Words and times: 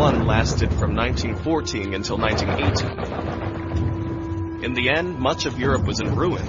I 0.00 0.22
lasted 0.22 0.72
from 0.74 0.96
1914 0.96 1.94
until 1.94 2.18
1918. 2.18 4.64
In 4.64 4.74
the 4.74 4.90
end, 4.90 5.18
much 5.18 5.46
of 5.46 5.58
Europe 5.58 5.86
was 5.86 6.00
in 6.00 6.14
ruin. 6.14 6.44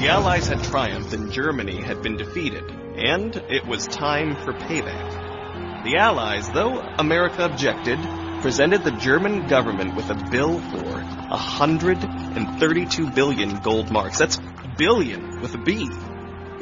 The 0.00 0.08
Allies 0.08 0.48
had 0.48 0.62
triumphed 0.64 1.12
and 1.12 1.30
Germany 1.30 1.80
had 1.80 2.02
been 2.02 2.16
defeated, 2.16 2.68
and 2.96 3.36
it 3.48 3.64
was 3.66 3.86
time 3.86 4.34
for 4.44 4.52
payback. 4.52 5.84
The 5.84 5.98
Allies, 5.98 6.50
though 6.50 6.80
America 6.80 7.44
objected, 7.44 8.00
presented 8.42 8.82
the 8.82 8.90
German 8.92 9.46
government 9.46 9.94
with 9.94 10.10
a 10.10 10.16
bill 10.30 10.58
for 10.58 10.84
132 10.84 13.10
billion 13.12 13.60
gold 13.60 13.90
marks. 13.90 14.18
That's 14.18 14.40
billion 14.76 15.40
with 15.40 15.54
a 15.54 15.58
B. 15.58 15.88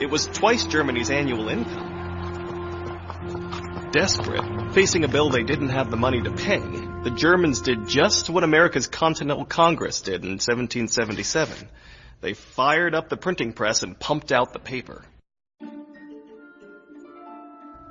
It 0.00 0.10
was 0.10 0.26
twice 0.26 0.66
Germany's 0.66 1.10
annual 1.10 1.48
income. 1.48 1.86
Desperate, 3.92 4.44
facing 4.78 5.02
a 5.02 5.08
bill 5.08 5.28
they 5.28 5.42
didn't 5.42 5.70
have 5.70 5.90
the 5.90 5.96
money 5.96 6.22
to 6.22 6.30
pay, 6.30 6.60
the 7.02 7.12
Germans 7.16 7.62
did 7.62 7.88
just 7.88 8.30
what 8.30 8.44
America's 8.44 8.86
Continental 8.86 9.44
Congress 9.44 10.02
did 10.02 10.22
in 10.22 10.38
1777. 10.38 11.68
They 12.20 12.34
fired 12.34 12.94
up 12.94 13.08
the 13.08 13.16
printing 13.16 13.54
press 13.54 13.82
and 13.82 13.98
pumped 13.98 14.30
out 14.30 14.52
the 14.52 14.60
paper. 14.60 15.04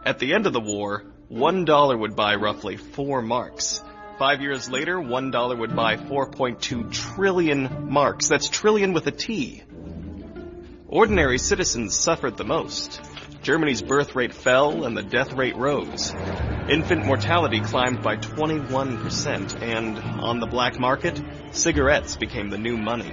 At 0.06 0.20
the 0.20 0.34
end 0.34 0.48
of 0.48 0.54
the 0.54 0.62
war, 0.62 1.04
one 1.28 1.66
dollar 1.66 1.98
would 1.98 2.16
buy 2.16 2.36
roughly 2.36 2.78
four 2.78 3.22
marks. 3.22 3.84
Five 4.18 4.40
years 4.40 4.70
later, 4.70 4.98
one 4.98 5.30
dollar 5.30 5.58
would 5.58 5.76
buy 5.76 5.98
4.2 5.98 6.94
trillion 6.94 7.92
marks. 7.92 8.30
That's 8.30 8.48
trillion 8.48 8.94
with 8.94 9.08
a 9.08 9.12
T. 9.12 9.62
Ordinary 10.88 11.38
citizens 11.38 12.00
suffered 12.00 12.38
the 12.38 12.46
most. 12.46 13.02
Germany's 13.42 13.82
birth 13.82 14.16
rate 14.16 14.34
fell 14.34 14.84
and 14.84 14.98
the 14.98 15.04
death 15.04 15.34
rate 15.34 15.56
rose. 15.56 16.14
Infant 16.70 17.06
mortality 17.06 17.62
climbed 17.62 18.02
by 18.02 18.18
21%, 18.18 19.62
and 19.62 19.98
on 20.00 20.40
the 20.40 20.48
black 20.48 20.80
market, 20.80 21.22
cigarettes 21.52 22.18
became 22.18 22.50
the 22.50 22.58
new 22.58 22.78
money. 22.78 23.12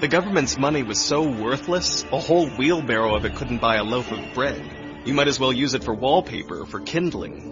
The 0.00 0.08
government's 0.08 0.56
money 0.56 0.82
was 0.82 1.00
so 1.00 1.28
worthless, 1.28 2.04
a 2.12 2.18
whole 2.18 2.48
wheelbarrow 2.48 3.14
of 3.14 3.24
it 3.24 3.34
couldn't 3.34 3.60
buy 3.60 3.76
a 3.76 3.84
loaf 3.84 4.10
of 4.10 4.34
bread. 4.34 4.62
You 5.04 5.14
might 5.14 5.28
as 5.28 5.40
well 5.40 5.52
use 5.52 5.74
it 5.74 5.84
for 5.84 5.94
wallpaper, 5.94 6.64
for 6.64 6.80
kindling. 6.80 7.50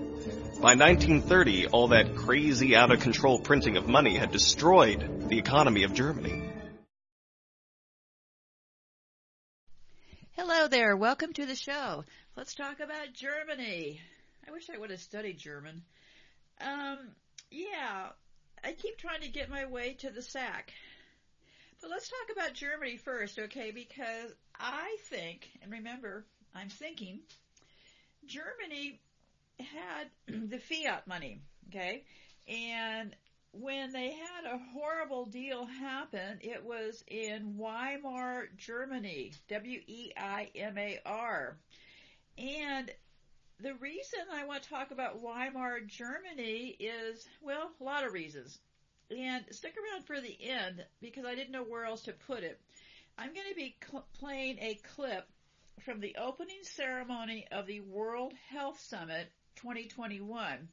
By 0.61 0.75
1930, 0.75 1.67
all 1.67 1.89
that 1.89 2.17
crazy, 2.17 2.75
out 2.75 2.91
of 2.91 3.01
control 3.01 3.39
printing 3.39 3.77
of 3.77 3.87
money 3.87 4.17
had 4.17 4.33
destroyed 4.33 5.29
the 5.29 5.39
economy 5.39 5.85
of 5.85 5.95
Germany. 5.95 6.48
Hello 10.41 10.69
there. 10.69 10.97
Welcome 10.97 11.33
to 11.33 11.47
the 11.47 11.57
show. 11.57 12.05
Let's 12.37 12.55
talk 12.55 12.79
about 12.79 13.13
Germany. 13.13 14.01
I 14.47 14.53
wish 14.53 14.71
I 14.73 14.79
would 14.79 14.91
have 14.91 15.01
studied 15.01 15.37
German. 15.37 15.83
Um, 16.61 16.99
yeah, 17.51 18.11
I 18.63 18.71
keep 18.71 18.99
trying 18.99 19.23
to 19.23 19.31
get 19.31 19.51
my 19.51 19.67
way 19.67 19.95
to 19.95 20.11
the 20.11 20.23
sack. 20.23 20.73
But 21.81 21.91
let's 21.91 22.09
talk 22.09 22.37
about 22.37 22.55
Germany 22.55 22.99
first, 22.99 23.37
okay? 23.37 23.73
Because 23.73 24.33
I 24.57 24.99
think, 25.11 25.49
and 25.61 25.73
remember, 25.73 26.25
I'm 26.55 26.69
thinking, 26.69 27.19
Germany 28.25 29.01
had 29.59 30.09
the 30.51 30.61
fiat 30.61 31.09
money, 31.09 31.41
okay? 31.69 32.05
And 32.47 33.13
when 33.53 33.93
they 33.93 34.13
had 34.13 34.45
a 34.53 34.59
horrible 34.73 35.27
deal 35.27 35.67
happen, 35.67 36.39
it 36.41 36.65
was 36.65 37.03
in 37.07 37.57
Weimar, 37.57 38.49
Germany. 38.57 39.33
W-E-I-M-A-R. 39.49 39.97
And 42.37 42.91
the 43.61 43.75
reason 43.75 44.21
I 44.33 44.45
want 44.45 44.63
to 44.63 44.69
talk 44.69 44.91
about 44.93 45.21
Weimar, 45.21 45.81
Germany 45.81 46.77
is, 46.79 47.27
well, 47.43 47.71
a 47.81 47.85
lot 47.85 48.07
of 48.07 48.13
reasons. 48.13 48.59
And 49.11 49.45
stick 49.51 49.75
around 49.77 50.05
for 50.05 50.21
the 50.21 50.37
end 50.41 50.85
because 51.01 51.25
I 51.25 51.35
didn't 51.35 51.53
know 51.53 51.65
where 51.65 51.85
else 51.85 52.03
to 52.03 52.13
put 52.13 52.45
it. 52.45 52.61
I'm 53.17 53.33
going 53.35 53.49
to 53.49 53.57
be 53.57 53.75
cl- 53.85 54.07
playing 54.21 54.59
a 54.61 54.79
clip 54.95 55.27
from 55.85 56.01
the 56.01 56.17
opening 56.17 56.63
ceremony 56.63 57.47
of 57.51 57.67
the 57.67 57.81
World 57.81 58.35
Health 58.51 58.79
Summit 58.81 59.33
2021. 59.57 60.69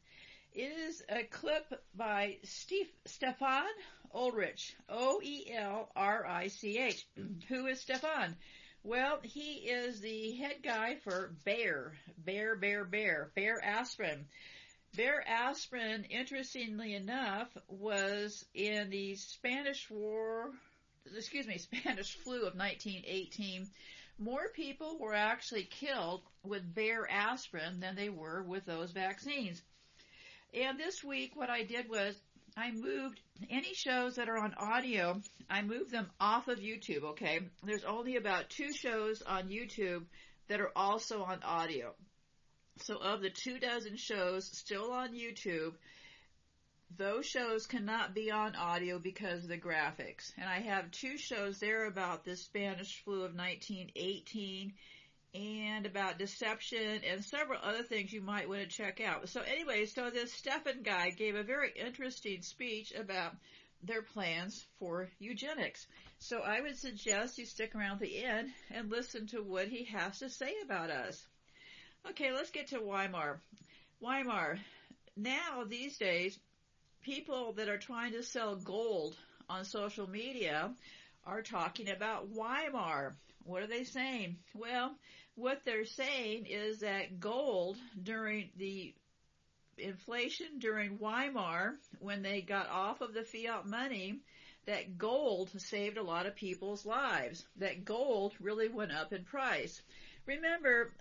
It 0.56 0.72
is 0.72 1.04
a 1.10 1.24
clip 1.24 1.66
by 1.94 2.38
Steve, 2.44 2.88
Stefan 3.04 3.68
Oelrich, 4.16 4.74
O-E-L-R-I-C-H. 4.88 5.48
Who 7.50 7.68
is 7.68 7.82
Stefan? 7.82 8.38
Well, 8.82 9.20
he 9.22 9.70
is 9.70 10.00
the 10.00 10.32
head 10.38 10.64
guy 10.64 10.96
for 11.04 11.36
Bayer, 11.44 11.98
Bayer, 12.24 12.56
Bayer, 12.56 12.86
Bayer, 12.86 13.34
Bayer 13.36 13.62
aspirin. 13.62 14.28
Bayer 14.96 15.22
aspirin, 15.28 16.06
interestingly 16.06 16.94
enough, 16.94 17.50
was 17.68 18.46
in 18.54 18.90
the 18.90 19.16
Spanish 19.16 19.90
War, 19.90 20.52
excuse 21.18 21.48
me, 21.48 21.58
Spanish 21.74 22.16
flu 22.24 22.48
of 22.48 22.56
1918. 22.56 23.68
More 24.18 24.48
people 24.54 25.00
were 25.00 25.16
actually 25.16 25.66
killed 25.66 26.22
with 26.44 26.74
Bayer 26.74 27.06
aspirin 27.12 27.82
than 27.82 27.98
they 27.98 28.08
were 28.08 28.42
with 28.42 28.64
those 28.64 28.92
vaccines. 28.94 29.62
And 30.56 30.80
this 30.80 31.04
week 31.04 31.36
what 31.36 31.50
I 31.50 31.64
did 31.64 31.90
was 31.90 32.16
I 32.56 32.72
moved 32.72 33.20
any 33.50 33.74
shows 33.74 34.16
that 34.16 34.30
are 34.30 34.38
on 34.38 34.54
audio, 34.54 35.22
I 35.50 35.62
moved 35.62 35.92
them 35.92 36.10
off 36.20 36.48
of 36.48 36.60
YouTube, 36.60 37.04
okay? 37.04 37.42
There's 37.64 37.84
only 37.84 38.16
about 38.16 38.50
two 38.50 38.72
shows 38.72 39.22
on 39.22 39.50
YouTube 39.50 40.06
that 40.48 40.62
are 40.62 40.72
also 40.74 41.24
on 41.24 41.44
audio. 41.44 41.94
So 42.78 42.96
of 42.98 43.22
the 43.22 43.30
two 43.30 43.60
dozen 43.60 43.98
shows 43.98 44.46
still 44.46 44.92
on 44.92 45.14
YouTube, 45.14 45.74
those 46.98 47.26
shows 47.26 47.68
cannot 47.68 48.14
be 48.14 48.32
on 48.32 48.56
audio 48.56 49.00
because 49.00 49.44
of 49.44 49.50
the 49.50 49.58
graphics. 49.58 50.32
And 50.38 50.48
I 50.48 50.62
have 50.62 50.92
two 50.92 51.18
shows 51.18 51.60
there 51.60 51.86
about 51.88 52.24
the 52.24 52.38
Spanish 52.38 53.04
flu 53.04 53.24
of 53.24 53.36
1918 53.36 54.74
and 55.36 55.86
about 55.86 56.18
deception 56.18 57.02
and 57.10 57.24
several 57.24 57.60
other 57.62 57.84
things 57.84 58.14
you 58.14 58.22
might 58.22 58.48
want 58.48 58.62
to 58.62 58.68
check 58.68 59.02
out. 59.02 59.28
So 59.28 59.42
anyway, 59.42 59.86
so 59.86 60.10
this 60.10 60.32
Stefan 60.34 60.82
guy 60.82 61.10
gave 61.10 61.36
a 61.36 61.44
very 61.44 61.72
interesting 61.76 62.42
speech 62.42 62.94
about 62.98 63.34
their 63.84 64.02
plans 64.02 64.66
for 64.80 65.10
eugenics. 65.20 65.86
So 66.20 66.40
I 66.40 66.62
would 66.62 66.78
suggest 66.78 67.38
you 67.38 67.46
stick 67.46 67.76
around 67.76 68.00
the 68.00 68.24
end 68.24 68.50
and 68.72 68.90
listen 68.90 69.28
to 69.28 69.44
what 69.44 69.68
he 69.68 69.84
has 69.86 70.20
to 70.20 70.30
say 70.30 70.54
about 70.64 70.90
us. 70.90 71.26
Okay, 72.10 72.32
let's 72.32 72.52
get 72.52 72.68
to 72.68 72.80
Weimar. 72.80 73.42
Weimar. 74.00 74.58
Now, 75.18 75.66
these 75.68 75.98
days, 75.98 76.40
people 77.02 77.54
that 77.54 77.68
are 77.68 77.78
trying 77.78 78.14
to 78.14 78.24
sell 78.24 78.56
gold 78.56 79.16
on 79.50 79.66
social 79.66 80.10
media 80.10 80.72
are 81.26 81.42
talking 81.42 81.90
about 81.90 82.30
Weimar. 82.30 83.16
What 83.44 83.62
are 83.62 83.68
they 83.68 83.84
saying? 83.84 84.38
Well, 84.56 84.96
what 85.36 85.64
they're 85.66 85.86
saying 85.86 86.46
is 86.46 86.80
that 86.80 87.20
gold 87.20 87.78
during 88.02 88.50
the 88.58 88.94
inflation 89.78 90.60
during 90.60 90.98
Weimar, 90.98 91.76
when 92.00 92.22
they 92.22 92.42
got 92.42 92.70
off 92.70 93.02
of 93.02 93.14
the 93.14 93.24
fiat 93.24 93.66
money, 93.66 94.20
that 94.66 94.98
gold 94.98 95.50
saved 95.62 95.98
a 95.98 96.04
lot 96.04 96.26
of 96.26 96.36
people's 96.36 96.86
lives. 96.86 97.46
That 97.58 97.86
gold 97.86 98.34
really 98.40 98.70
went 98.70 98.92
up 98.92 99.14
in 99.14 99.24
price. 99.26 99.82
Remember, 100.26 100.94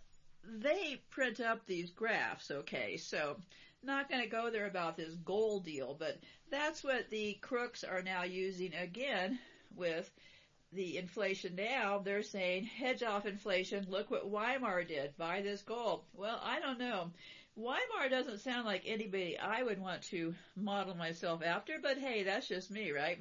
they 0.44 1.00
print 1.10 1.40
up 1.40 1.64
these 1.64 1.90
graphs, 1.90 2.50
okay, 2.50 2.96
so 2.96 3.36
not 3.82 4.10
going 4.10 4.22
to 4.22 4.28
go 4.28 4.50
there 4.50 4.66
about 4.66 4.96
this 4.96 5.14
gold 5.24 5.64
deal, 5.64 5.96
but 5.98 6.18
that's 6.50 6.82
what 6.82 7.08
the 7.10 7.34
crooks 7.40 7.84
are 7.84 8.02
now 8.02 8.24
using 8.24 8.74
again 8.74 9.38
with 9.76 10.10
the 10.74 10.98
inflation 10.98 11.54
now, 11.56 12.00
they're 12.04 12.22
saying 12.22 12.64
hedge 12.64 13.02
off 13.02 13.26
inflation. 13.26 13.86
Look 13.88 14.10
what 14.10 14.28
Weimar 14.28 14.84
did. 14.84 15.16
Buy 15.16 15.42
this 15.42 15.62
gold. 15.62 16.02
Well, 16.14 16.40
I 16.42 16.60
don't 16.60 16.78
know. 16.78 17.10
Weimar 17.56 18.08
doesn't 18.10 18.40
sound 18.40 18.66
like 18.66 18.82
anybody 18.86 19.38
I 19.38 19.62
would 19.62 19.80
want 19.80 20.02
to 20.04 20.34
model 20.56 20.96
myself 20.96 21.42
after, 21.44 21.74
but 21.80 21.98
hey, 21.98 22.24
that's 22.24 22.48
just 22.48 22.70
me, 22.70 22.90
right? 22.90 23.18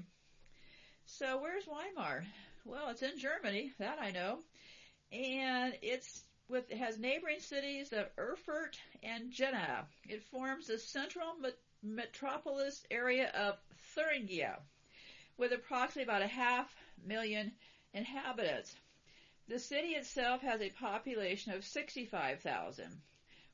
So 1.05 1.39
where's 1.41 1.67
Weimar? 1.67 2.25
Well, 2.65 2.89
it's 2.89 3.03
in 3.03 3.19
Germany, 3.19 3.73
that 3.77 3.99
I 4.01 4.11
know. 4.11 4.39
And 5.11 5.73
it's 5.81 6.23
with, 6.49 6.71
it 6.71 6.77
has 6.77 6.97
neighboring 6.97 7.39
cities 7.39 7.93
of 7.93 8.07
Erfurt 8.17 8.79
and 9.03 9.31
Jena. 9.31 9.85
It 10.09 10.23
forms 10.23 10.67
the 10.67 10.79
central 10.79 11.35
met- 11.39 11.57
metropolis 11.83 12.83
area 12.89 13.29
of 13.35 13.57
Thuringia 13.95 14.57
with 15.37 15.51
approximately 15.51 16.03
about 16.03 16.21
a 16.23 16.27
half 16.27 16.73
million 17.05 17.51
inhabitants. 17.93 18.75
The 19.47 19.59
city 19.59 19.89
itself 19.89 20.41
has 20.41 20.61
a 20.61 20.69
population 20.69 21.51
of 21.53 21.65
65,000. 21.65 23.01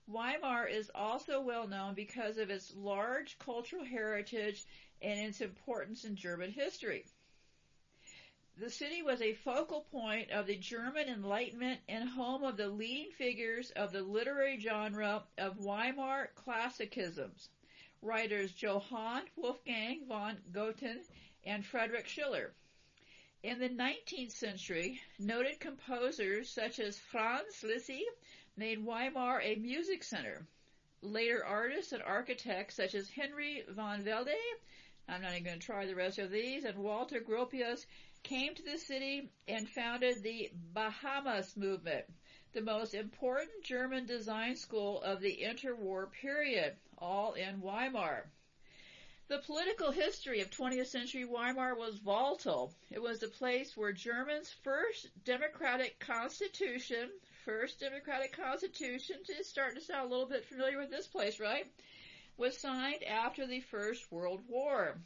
Weimar 0.08 0.68
is 0.68 0.92
also 0.96 1.42
well 1.42 1.68
known 1.68 1.94
because 1.94 2.38
of 2.38 2.50
its 2.50 2.74
large 2.76 3.38
cultural 3.40 3.86
heritage 3.86 4.66
and 5.02 5.20
its 5.20 5.42
importance 5.42 6.04
in 6.04 6.16
German 6.16 6.52
history. 6.52 7.06
The 8.58 8.70
city 8.70 9.02
was 9.02 9.22
a 9.22 9.36
focal 9.36 9.82
point 9.92 10.32
of 10.32 10.46
the 10.46 10.58
German 10.58 11.08
Enlightenment 11.08 11.80
and 11.88 12.10
home 12.10 12.44
of 12.44 12.58
the 12.58 12.68
leading 12.68 13.12
figures 13.12 13.72
of 13.72 13.94
the 13.94 14.02
literary 14.02 14.60
genre 14.60 15.24
of 15.38 15.60
Weimar 15.60 16.32
classicisms. 16.36 17.50
writers 18.02 18.52
Johann 18.62 19.24
Wolfgang 19.38 20.06
von 20.08 20.38
Goethe 20.52 21.08
and 21.46 21.66
Friedrich 21.66 22.08
Schiller. 22.08 22.54
In 23.42 23.58
the 23.58 23.70
19th 23.70 24.34
century, 24.34 25.02
noted 25.18 25.62
composers 25.62 26.50
such 26.50 26.78
as 26.78 27.00
Franz 27.00 27.64
Liszt 27.64 27.90
made 28.58 28.84
Weimar 28.84 29.40
a 29.42 29.56
music 29.56 30.04
center. 30.04 30.46
Later 31.02 31.46
artists 31.46 31.94
and 31.94 32.04
architects 32.04 32.76
such 32.76 32.96
as 32.96 33.10
Henry 33.10 33.64
von 33.70 34.04
Welde, 34.04 34.36
I'm 35.08 35.22
not 35.22 35.32
even 35.32 35.46
going 35.46 35.60
to 35.60 35.66
try 35.66 35.86
the 35.86 35.96
rest 35.96 36.20
of 36.20 36.32
these, 36.32 36.66
and 36.66 36.80
Walter 36.80 37.22
Gropius 37.22 37.86
came 38.24 38.56
to 38.56 38.64
the 38.64 38.78
city 38.78 39.32
and 39.48 39.70
founded 39.70 40.22
the 40.22 40.52
Bauhaus 40.74 41.56
movement, 41.56 42.08
the 42.52 42.62
most 42.62 42.94
important 42.94 43.64
German 43.64 44.06
design 44.06 44.58
school 44.58 45.02
of 45.02 45.22
the 45.22 45.40
interwar 45.42 46.12
period, 46.12 46.76
all 46.98 47.36
in 47.36 47.62
Weimar. 47.62 48.30
The 49.30 49.38
political 49.38 49.92
history 49.92 50.42
of 50.42 50.50
20th 50.50 50.88
century 50.88 51.24
Weimar 51.24 51.76
was 51.76 52.00
volatile. 52.00 52.74
It 52.90 53.00
was 53.00 53.20
the 53.20 53.28
place 53.28 53.78
where 53.78 53.92
Germany's 53.92 54.50
first 54.64 55.08
democratic 55.24 56.00
constitution, 56.00 57.12
first 57.46 57.80
democratic 57.80 58.32
constitution, 58.34 59.18
to 59.26 59.44
starting 59.44 59.80
to 59.80 59.86
sound 59.86 60.08
a 60.08 60.10
little 60.10 60.26
bit 60.26 60.46
familiar 60.46 60.80
with 60.80 60.90
this 60.90 61.06
place, 61.06 61.40
right? 61.40 61.72
Was 62.38 62.58
signed 62.58 63.04
after 63.04 63.46
the 63.46 63.62
First 63.62 64.12
World 64.12 64.42
War, 64.48 65.00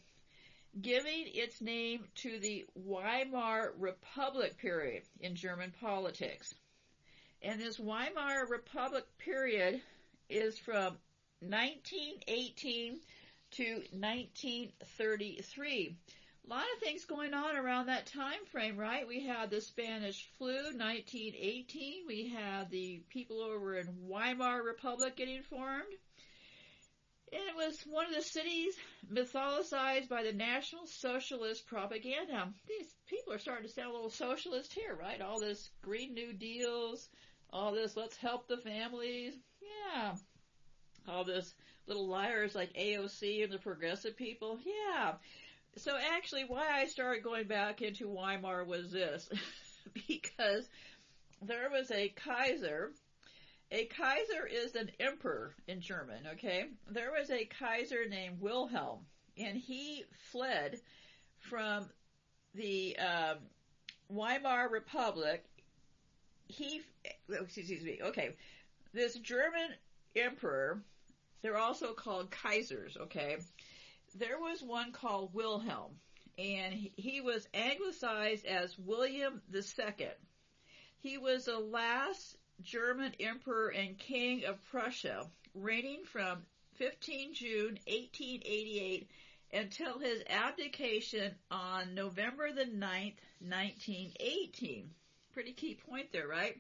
giving 0.82 1.28
its 1.28 1.60
name 1.60 2.08
to 2.16 2.40
the 2.40 2.66
Weimar 2.76 3.74
Republic 3.78 4.58
period 4.58 5.04
in 5.20 5.36
German 5.36 5.74
politics. 5.82 6.56
And 7.42 7.60
this 7.60 7.78
Weimar 7.78 8.46
Republic 8.46 9.04
period 9.18 9.82
is 10.30 10.58
from 10.58 10.98
1918 11.42 13.02
to 13.54 13.84
1933. 13.92 15.98
A 16.46 16.50
lot 16.50 16.66
of 16.76 16.82
things 16.82 17.06
going 17.06 17.34
on 17.34 17.56
around 17.56 17.86
that 17.86 18.08
time 18.08 18.46
frame, 18.52 18.78
right? 18.78 19.08
We 19.08 19.26
had 19.26 19.50
the 19.50 19.62
Spanish 19.62 20.28
flu, 20.38 20.54
1918. 20.54 22.04
We 22.06 22.28
had 22.28 22.70
the 22.70 23.02
people 23.10 23.42
over 23.42 23.78
in 23.78 23.88
Weimar 24.08 24.62
Republic 24.62 25.16
getting 25.16 25.42
formed. 25.44 25.94
And 27.32 27.42
it 27.50 27.56
was 27.56 27.80
one 27.88 28.06
of 28.06 28.14
the 28.14 28.22
cities 28.22 28.76
mythologized 29.12 30.10
by 30.10 30.24
the 30.24 30.34
National 30.34 30.86
Socialist 30.86 31.66
propaganda. 31.66 32.54
These 32.68 32.94
people 33.08 33.34
are 33.34 33.40
starting 33.40 33.66
to 33.66 33.74
sound 33.74 33.90
a 33.90 33.94
little 33.94 34.12
socialist 34.12 34.74
here, 34.74 34.96
right? 35.00 35.22
All 35.22 35.40
this 35.40 35.70
Green 35.82 36.14
New 36.14 36.34
Deals, 36.34 37.08
all 37.52 37.72
this 37.72 37.96
let's 37.96 38.18
help 38.18 38.48
the 38.48 38.58
families. 38.58 39.34
Yeah. 39.62 40.16
All 41.08 41.24
this 41.24 41.54
little 41.88 42.08
liars 42.08 42.56
like 42.56 42.74
AOC 42.74 43.44
and 43.44 43.52
the 43.52 43.58
progressive 43.58 44.16
people. 44.16 44.60
Yeah. 44.66 45.14
So 45.78 45.98
actually 46.16 46.46
why 46.48 46.68
I 46.72 46.86
started 46.86 47.24
going 47.24 47.48
back 47.48 47.82
into 47.82 48.08
Weimar 48.08 48.64
was 48.64 48.92
this. 48.92 49.30
because 50.08 50.70
there 51.42 51.70
was 51.70 51.92
a 51.92 52.10
Kaiser. 52.10 52.92
A 53.72 53.86
Kaiser 53.86 54.46
is 54.46 54.76
an 54.76 54.92
emperor 55.00 55.56
in 55.68 55.82
German, 55.82 56.28
okay? 56.34 56.66
There 56.90 57.12
was 57.12 57.32
a 57.32 57.46
Kaiser 57.46 58.08
named 58.08 58.40
Wilhelm, 58.40 59.00
and 59.38 59.58
he 59.58 60.04
fled 60.32 60.80
from 61.40 61.90
the 62.54 62.96
um, 62.98 63.38
Weimar 64.10 64.70
Republic. 64.70 65.44
He, 66.48 66.82
excuse 67.30 67.84
me, 67.84 68.00
okay, 68.04 68.36
this 68.94 69.16
German 69.16 69.70
emperor 70.16 70.84
they're 71.44 71.58
also 71.58 71.94
called 71.94 72.32
Kaisers, 72.32 72.98
okay? 72.98 73.38
There 74.16 74.40
was 74.40 74.64
one 74.64 74.92
called 74.94 75.34
Wilhelm, 75.34 75.92
and 76.38 76.74
he 76.74 77.22
was 77.22 77.48
anglicized 77.54 78.46
as 78.46 78.80
William 78.80 79.42
II. 79.54 80.08
He 81.00 81.18
was 81.18 81.46
the 81.46 81.60
last 81.60 82.38
German 82.62 83.14
emperor 83.20 83.68
and 83.68 83.98
king 83.98 84.46
of 84.46 84.64
Prussia, 84.72 85.30
reigning 85.54 86.06
from 86.06 86.46
15 86.76 87.34
June 87.34 87.78
1888 87.88 89.10
until 89.52 90.00
his 90.00 90.24
abdication 90.30 91.36
on 91.52 91.94
November 91.94 92.54
the 92.54 92.66
9th, 92.66 93.18
1918. 93.40 94.90
Pretty 95.34 95.52
key 95.52 95.78
point 95.90 96.12
there, 96.14 96.28
right? 96.28 96.56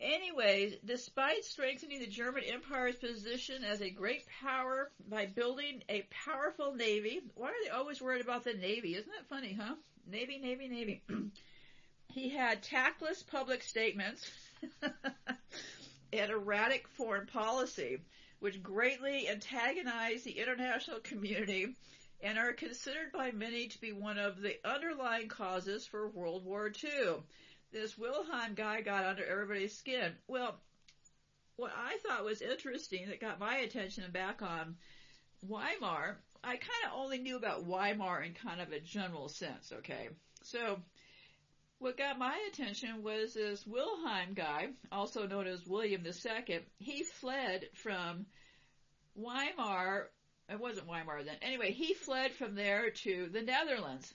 Anyways, 0.00 0.76
despite 0.82 1.44
strengthening 1.44 2.00
the 2.00 2.06
German 2.06 2.42
Empire's 2.44 2.96
position 2.96 3.64
as 3.64 3.82
a 3.82 3.90
great 3.90 4.24
power 4.40 4.90
by 5.06 5.26
building 5.26 5.82
a 5.90 6.06
powerful 6.10 6.72
navy, 6.72 7.20
why 7.34 7.48
are 7.48 7.64
they 7.64 7.70
always 7.70 8.00
worried 8.00 8.22
about 8.22 8.44
the 8.44 8.54
navy? 8.54 8.94
Isn't 8.94 9.12
that 9.12 9.28
funny, 9.28 9.52
huh? 9.52 9.74
Navy, 10.06 10.38
navy, 10.38 10.68
navy. 10.68 11.02
he 12.08 12.30
had 12.30 12.62
tactless 12.62 13.22
public 13.22 13.62
statements 13.62 14.30
and 16.12 16.30
erratic 16.30 16.88
foreign 16.88 17.26
policy, 17.26 17.98
which 18.38 18.62
greatly 18.62 19.28
antagonized 19.28 20.24
the 20.24 20.38
international 20.38 21.00
community 21.00 21.76
and 22.22 22.38
are 22.38 22.54
considered 22.54 23.12
by 23.12 23.32
many 23.32 23.68
to 23.68 23.80
be 23.80 23.92
one 23.92 24.18
of 24.18 24.40
the 24.40 24.56
underlying 24.64 25.28
causes 25.28 25.86
for 25.86 26.08
World 26.08 26.44
War 26.46 26.72
II 26.82 27.16
this 27.72 27.96
Wilhelm 27.96 28.54
guy 28.54 28.80
got 28.80 29.04
under 29.04 29.24
everybody's 29.24 29.76
skin. 29.76 30.12
Well, 30.26 30.56
what 31.56 31.72
I 31.76 31.98
thought 31.98 32.24
was 32.24 32.42
interesting 32.42 33.08
that 33.08 33.20
got 33.20 33.38
my 33.38 33.58
attention 33.58 34.10
back 34.10 34.42
on 34.42 34.76
Weimar, 35.42 36.18
I 36.42 36.56
kind 36.56 36.84
of 36.86 36.92
only 36.94 37.18
knew 37.18 37.36
about 37.36 37.64
Weimar 37.64 38.22
in 38.22 38.34
kind 38.34 38.60
of 38.60 38.72
a 38.72 38.80
general 38.80 39.28
sense, 39.28 39.72
okay? 39.72 40.08
So, 40.42 40.80
what 41.78 41.96
got 41.96 42.18
my 42.18 42.38
attention 42.48 43.02
was 43.02 43.34
this 43.34 43.66
Wilhelm 43.66 44.34
guy, 44.34 44.68
also 44.90 45.26
known 45.26 45.46
as 45.46 45.66
William 45.66 46.04
II. 46.04 46.60
He 46.78 47.04
fled 47.04 47.68
from 47.74 48.26
Weimar, 49.14 50.10
it 50.48 50.58
wasn't 50.58 50.88
Weimar 50.88 51.22
then. 51.24 51.36
Anyway, 51.42 51.72
he 51.72 51.94
fled 51.94 52.32
from 52.32 52.54
there 52.54 52.90
to 52.90 53.28
the 53.32 53.42
Netherlands 53.42 54.12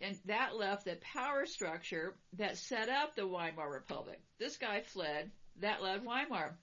and 0.00 0.16
that 0.26 0.56
left 0.56 0.84
the 0.84 0.96
power 0.96 1.46
structure 1.46 2.14
that 2.34 2.56
set 2.56 2.88
up 2.88 3.16
the 3.16 3.26
Weimar 3.26 3.70
Republic. 3.70 4.20
This 4.38 4.56
guy 4.56 4.80
fled, 4.80 5.30
that 5.60 5.82
led 5.82 6.04
Weimar. 6.04 6.56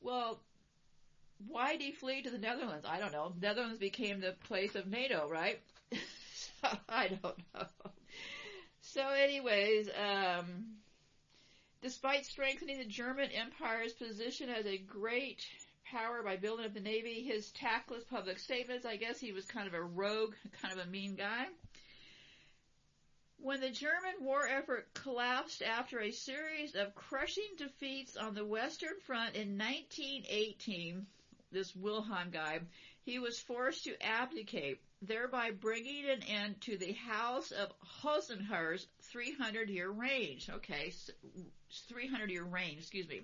Well, 0.00 0.40
why 1.48 1.72
did 1.72 1.82
he 1.82 1.92
flee 1.92 2.22
to 2.22 2.30
the 2.30 2.38
Netherlands? 2.38 2.86
I 2.88 2.98
don't 2.98 3.12
know. 3.12 3.32
Netherlands 3.40 3.78
became 3.78 4.20
the 4.20 4.34
place 4.46 4.74
of 4.74 4.86
NATO, 4.86 5.28
right? 5.28 5.60
so, 5.92 6.68
I 6.88 7.08
don't 7.08 7.38
know. 7.54 7.66
So 8.80 9.08
anyways, 9.08 9.88
um, 9.88 10.64
despite 11.82 12.26
strengthening 12.26 12.78
the 12.78 12.84
German 12.84 13.30
Empire's 13.30 13.92
position 13.92 14.50
as 14.50 14.66
a 14.66 14.76
great 14.76 15.46
power 15.84 16.22
by 16.22 16.36
building 16.36 16.66
up 16.66 16.74
the 16.74 16.80
navy, 16.80 17.22
his 17.22 17.50
tactless 17.52 18.04
public 18.04 18.38
statements, 18.38 18.84
I 18.84 18.96
guess 18.96 19.18
he 19.18 19.32
was 19.32 19.46
kind 19.46 19.66
of 19.66 19.74
a 19.74 19.82
rogue, 19.82 20.34
kind 20.62 20.78
of 20.78 20.86
a 20.86 20.90
mean 20.90 21.14
guy. 21.14 21.46
When 23.42 23.60
the 23.60 23.70
German 23.70 24.14
war 24.20 24.46
effort 24.46 24.94
collapsed 24.94 25.62
after 25.62 25.98
a 25.98 26.12
series 26.12 26.76
of 26.76 26.94
crushing 26.94 27.56
defeats 27.56 28.16
on 28.16 28.34
the 28.34 28.44
Western 28.44 29.00
Front 29.04 29.34
in 29.34 29.58
1918, 29.58 31.04
this 31.50 31.74
Wilhelm 31.74 32.30
guy, 32.30 32.60
he 33.00 33.18
was 33.18 33.40
forced 33.40 33.82
to 33.84 34.00
abdicate, 34.00 34.80
thereby 35.02 35.50
bringing 35.50 36.08
an 36.08 36.22
end 36.22 36.60
to 36.60 36.78
the 36.78 36.92
House 36.92 37.50
of 37.50 37.72
Hohenzollern's 37.80 38.86
300 39.10 39.68
year 39.70 39.90
reign. 39.90 40.38
Okay, 40.48 40.92
300 41.88 42.30
year 42.30 42.44
reign, 42.44 42.78
excuse 42.78 43.08
me. 43.08 43.22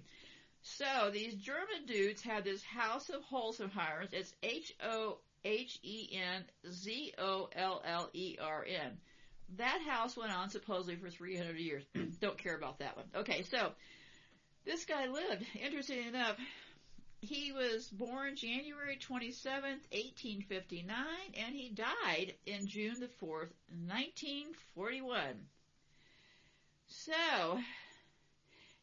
So 0.63 1.11
these 1.13 1.35
German 1.37 1.87
dudes 1.87 2.23
had 2.23 2.43
this 2.43 2.65
House 2.65 3.09
of 3.09 3.23
Hohenzollern. 3.23 4.09
It's 4.11 4.35
H 4.43 4.75
O 4.83 5.19
H 5.45 5.79
E 5.85 6.09
N 6.13 6.45
Z 6.69 7.15
O 7.19 7.49
L 7.55 7.81
L 7.85 8.11
E 8.13 8.37
R 8.41 8.67
N 8.69 8.99
that 9.57 9.81
house 9.87 10.17
went 10.17 10.33
on 10.33 10.51
supposedly 10.51 10.97
for 10.97 11.11
300 11.11 11.59
years. 11.59 11.85
Don't 12.21 12.39
care 12.39 12.57
about 12.57 12.79
that 12.79 12.97
one. 12.97 13.07
Okay, 13.17 13.43
so 13.43 13.73
this 14.65 14.85
guy 14.85 15.07
lived. 15.07 15.45
Interesting 15.65 16.07
enough, 16.07 16.37
he 17.21 17.53
was 17.53 17.89
born 17.89 18.37
January 18.37 18.97
27th, 18.97 19.83
1859, 19.91 20.97
and 21.37 21.55
he 21.55 21.71
died 21.71 22.35
in 22.47 22.67
June 22.67 23.01
the 23.01 23.09
4th, 23.25 23.51
1941. 23.87 25.21
So, 26.87 27.59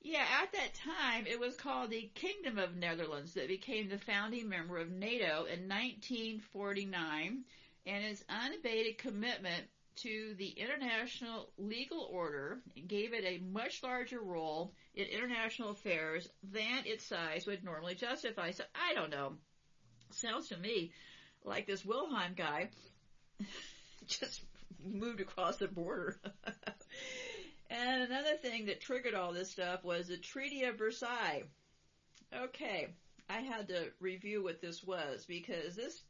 yeah, 0.02 0.26
at 0.42 0.52
that 0.52 0.74
time, 0.74 1.26
it 1.28 1.40
was 1.40 1.56
called 1.56 1.92
the 1.92 2.10
Kingdom 2.14 2.58
of 2.58 2.76
Netherlands 2.76 3.34
that 3.34 3.48
became 3.48 3.88
the 3.88 3.98
founding 3.98 4.50
member 4.50 4.78
of 4.78 4.92
NATO 4.92 5.46
in 5.46 5.70
1949, 5.70 7.44
and 7.88 8.06
its 8.06 8.24
unabated 8.28 8.98
commitment 8.98 9.66
to 9.98 10.36
the 10.38 10.50
international 10.50 11.50
legal 11.58 12.08
order 12.12 12.60
and 12.76 12.88
gave 12.88 13.14
it 13.14 13.24
a 13.24 13.44
much 13.52 13.82
larger 13.84 14.20
role 14.20 14.74
in 14.94 15.06
international 15.06 15.70
affairs 15.70 16.28
than 16.44 16.86
its 16.86 17.06
size 17.06 17.46
would 17.46 17.64
normally 17.64 17.96
justify. 17.96 18.52
So 18.52 18.64
I 18.76 18.94
don't 18.94 19.10
know. 19.10 19.34
Sounds 20.12 20.50
to 20.50 20.58
me 20.58 20.92
like 21.44 21.68
this 21.68 21.86
Wilhelm 21.86 22.34
guy 22.36 22.70
just 24.08 24.42
moved 24.84 25.22
across 25.22 25.58
the 25.58 25.68
border. 25.68 26.20
and 27.70 28.04
another 28.04 28.36
thing 28.42 28.66
that 28.66 28.82
triggered 28.82 29.14
all 29.14 29.34
this 29.34 29.52
stuff 29.52 29.84
was 29.84 30.08
the 30.08 30.18
Treaty 30.18 30.64
of 30.64 30.78
Versailles. 30.78 31.44
Okay, 32.34 32.88
I 33.30 33.40
had 33.40 33.70
to 33.70 33.92
review 34.00 34.44
what 34.44 34.62
this 34.62 34.84
was 34.84 35.26
because 35.26 35.76
this 35.76 36.02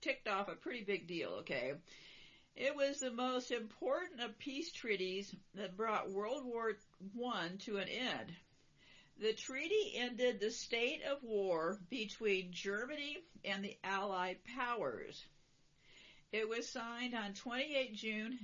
ticked 0.00 0.28
off 0.28 0.48
a 0.48 0.54
pretty 0.54 0.82
big 0.82 1.06
deal, 1.06 1.30
okay? 1.40 1.74
It 2.56 2.76
was 2.76 3.00
the 3.00 3.10
most 3.10 3.50
important 3.50 4.20
of 4.20 4.38
peace 4.38 4.70
treaties 4.72 5.34
that 5.54 5.76
brought 5.76 6.10
World 6.10 6.44
War 6.44 6.76
I 7.24 7.48
to 7.60 7.78
an 7.78 7.88
end. 7.88 8.36
The 9.18 9.32
treaty 9.32 9.94
ended 9.94 10.38
the 10.38 10.50
state 10.50 11.02
of 11.02 11.22
war 11.22 11.78
between 11.88 12.52
Germany 12.52 13.18
and 13.44 13.64
the 13.64 13.76
Allied 13.82 14.38
powers. 14.44 15.24
It 16.30 16.48
was 16.48 16.68
signed 16.68 17.14
on 17.14 17.34
28 17.34 17.94
June 17.94 18.38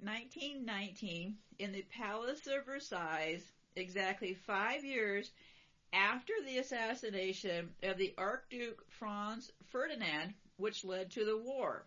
1919 0.00 1.36
in 1.58 1.72
the 1.72 1.82
Palace 1.82 2.46
of 2.46 2.66
Versailles, 2.66 3.42
exactly 3.76 4.34
five 4.34 4.84
years 4.84 5.30
after 5.92 6.32
the 6.44 6.58
assassination 6.58 7.72
of 7.82 7.98
the 7.98 8.14
Archduke 8.18 8.84
Franz 8.90 9.50
Ferdinand, 9.70 10.34
which 10.56 10.84
led 10.84 11.12
to 11.12 11.24
the 11.24 11.36
war. 11.36 11.84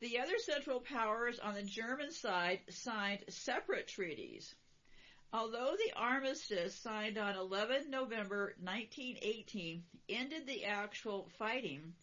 The 0.00 0.18
other 0.18 0.38
Central 0.38 0.80
Powers 0.80 1.38
on 1.38 1.54
the 1.54 1.62
German 1.62 2.10
side 2.10 2.60
signed 2.68 3.24
separate 3.28 3.88
treaties. 3.88 4.54
Although 5.32 5.76
the 5.76 5.92
armistice 5.96 6.76
signed 6.76 7.18
on 7.18 7.36
11 7.36 7.90
November 7.90 8.54
1918 8.60 9.84
ended 10.08 10.46
the 10.46 10.64
actual 10.64 11.28
fighting, 11.38 11.94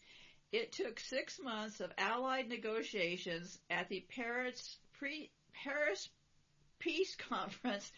it 0.51 0.71
took 0.71 0.99
six 0.99 1.39
months 1.39 1.79
of 1.79 1.93
Allied 1.97 2.49
negotiations 2.49 3.59
at 3.69 3.87
the 3.87 4.05
Paris, 4.09 4.77
pre, 4.93 5.31
Paris 5.53 6.09
Peace 6.79 7.15
Conference 7.29 7.91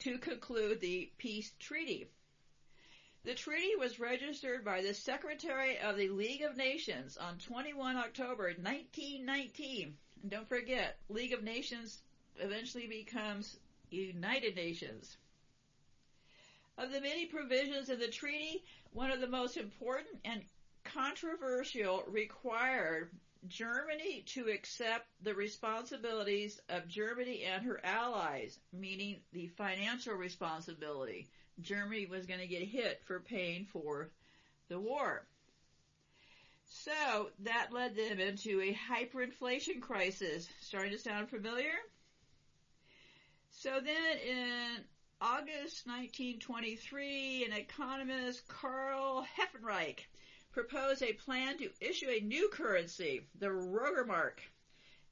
to 0.00 0.18
conclude 0.18 0.80
the 0.80 1.10
peace 1.18 1.52
treaty. 1.58 2.08
The 3.28 3.34
treaty 3.34 3.76
was 3.76 4.00
registered 4.00 4.64
by 4.64 4.80
the 4.80 4.94
Secretary 4.94 5.78
of 5.80 5.98
the 5.98 6.08
League 6.08 6.40
of 6.40 6.56
Nations 6.56 7.18
on 7.18 7.36
21 7.36 7.98
October 7.98 8.54
1919. 8.58 9.98
And 10.22 10.30
don't 10.30 10.48
forget, 10.48 10.96
League 11.10 11.34
of 11.34 11.42
Nations 11.42 12.00
eventually 12.38 12.86
becomes 12.86 13.58
United 13.90 14.56
Nations. 14.56 15.14
Of 16.78 16.90
the 16.90 17.02
many 17.02 17.26
provisions 17.26 17.90
of 17.90 17.98
the 17.98 18.08
treaty, 18.08 18.64
one 18.94 19.10
of 19.10 19.20
the 19.20 19.26
most 19.26 19.58
important 19.58 20.20
and 20.24 20.42
controversial 20.84 22.04
required 22.08 23.10
Germany 23.46 24.22
to 24.28 24.48
accept 24.48 25.06
the 25.22 25.34
responsibilities 25.34 26.62
of 26.70 26.88
Germany 26.88 27.44
and 27.44 27.62
her 27.66 27.78
allies, 27.84 28.58
meaning 28.72 29.20
the 29.34 29.48
financial 29.48 30.14
responsibility. 30.14 31.28
Germany 31.60 32.06
was 32.06 32.26
going 32.26 32.40
to 32.40 32.46
get 32.46 32.62
hit 32.62 33.00
for 33.04 33.20
paying 33.20 33.66
for 33.66 34.10
the 34.68 34.78
war. 34.78 35.26
So 36.64 37.30
that 37.40 37.72
led 37.72 37.96
them 37.96 38.20
into 38.20 38.60
a 38.60 38.74
hyperinflation 38.74 39.80
crisis. 39.80 40.48
Starting 40.60 40.92
to 40.92 40.98
sound 40.98 41.30
familiar? 41.30 41.72
So 43.50 43.80
then 43.80 44.18
in 44.26 44.84
August 45.20 45.86
1923, 45.86 47.46
an 47.46 47.52
economist, 47.52 48.46
Karl 48.46 49.26
Helfferich, 49.36 50.06
proposed 50.52 51.02
a 51.02 51.14
plan 51.14 51.58
to 51.58 51.70
issue 51.80 52.08
a 52.08 52.20
new 52.20 52.48
currency, 52.52 53.22
the 53.38 53.46
Roggenmark. 53.46 54.38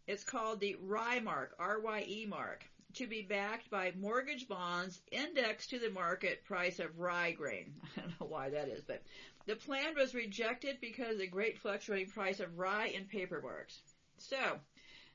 It's 0.06 0.22
called 0.22 0.60
the 0.60 0.76
Rye 0.80 1.20
Mark, 1.20 1.56
R-Y-E 1.58 2.26
Mark, 2.26 2.64
to 2.96 3.06
be 3.06 3.22
backed 3.22 3.70
by 3.70 3.92
mortgage 3.98 4.48
bonds 4.48 5.00
indexed 5.12 5.70
to 5.70 5.78
the 5.78 5.90
market 5.90 6.44
price 6.44 6.78
of 6.78 6.98
rye 6.98 7.32
grain. 7.32 7.74
I 7.96 8.00
don't 8.00 8.20
know 8.20 8.26
why 8.26 8.50
that 8.50 8.68
is, 8.68 8.82
but 8.86 9.02
the 9.46 9.56
plan 9.56 9.94
was 9.96 10.14
rejected 10.14 10.78
because 10.80 11.12
of 11.12 11.18
the 11.18 11.26
great 11.26 11.58
fluctuating 11.58 12.10
price 12.10 12.40
of 12.40 12.58
rye 12.58 12.92
and 12.96 13.08
paper 13.08 13.40
marks. 13.42 13.80
So, 14.18 14.58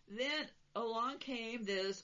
then 0.10 0.48
along 0.76 1.18
came 1.18 1.64
this 1.64 2.04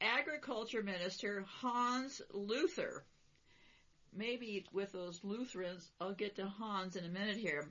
agriculture 0.00 0.82
minister, 0.82 1.44
Hans 1.60 2.20
Luther, 2.32 3.04
maybe 4.12 4.66
with 4.72 4.92
those 4.92 5.20
Lutherans, 5.24 5.90
I'll 6.00 6.12
get 6.12 6.36
to 6.36 6.46
Hans 6.46 6.96
in 6.96 7.04
a 7.04 7.08
minute 7.08 7.36
here. 7.36 7.68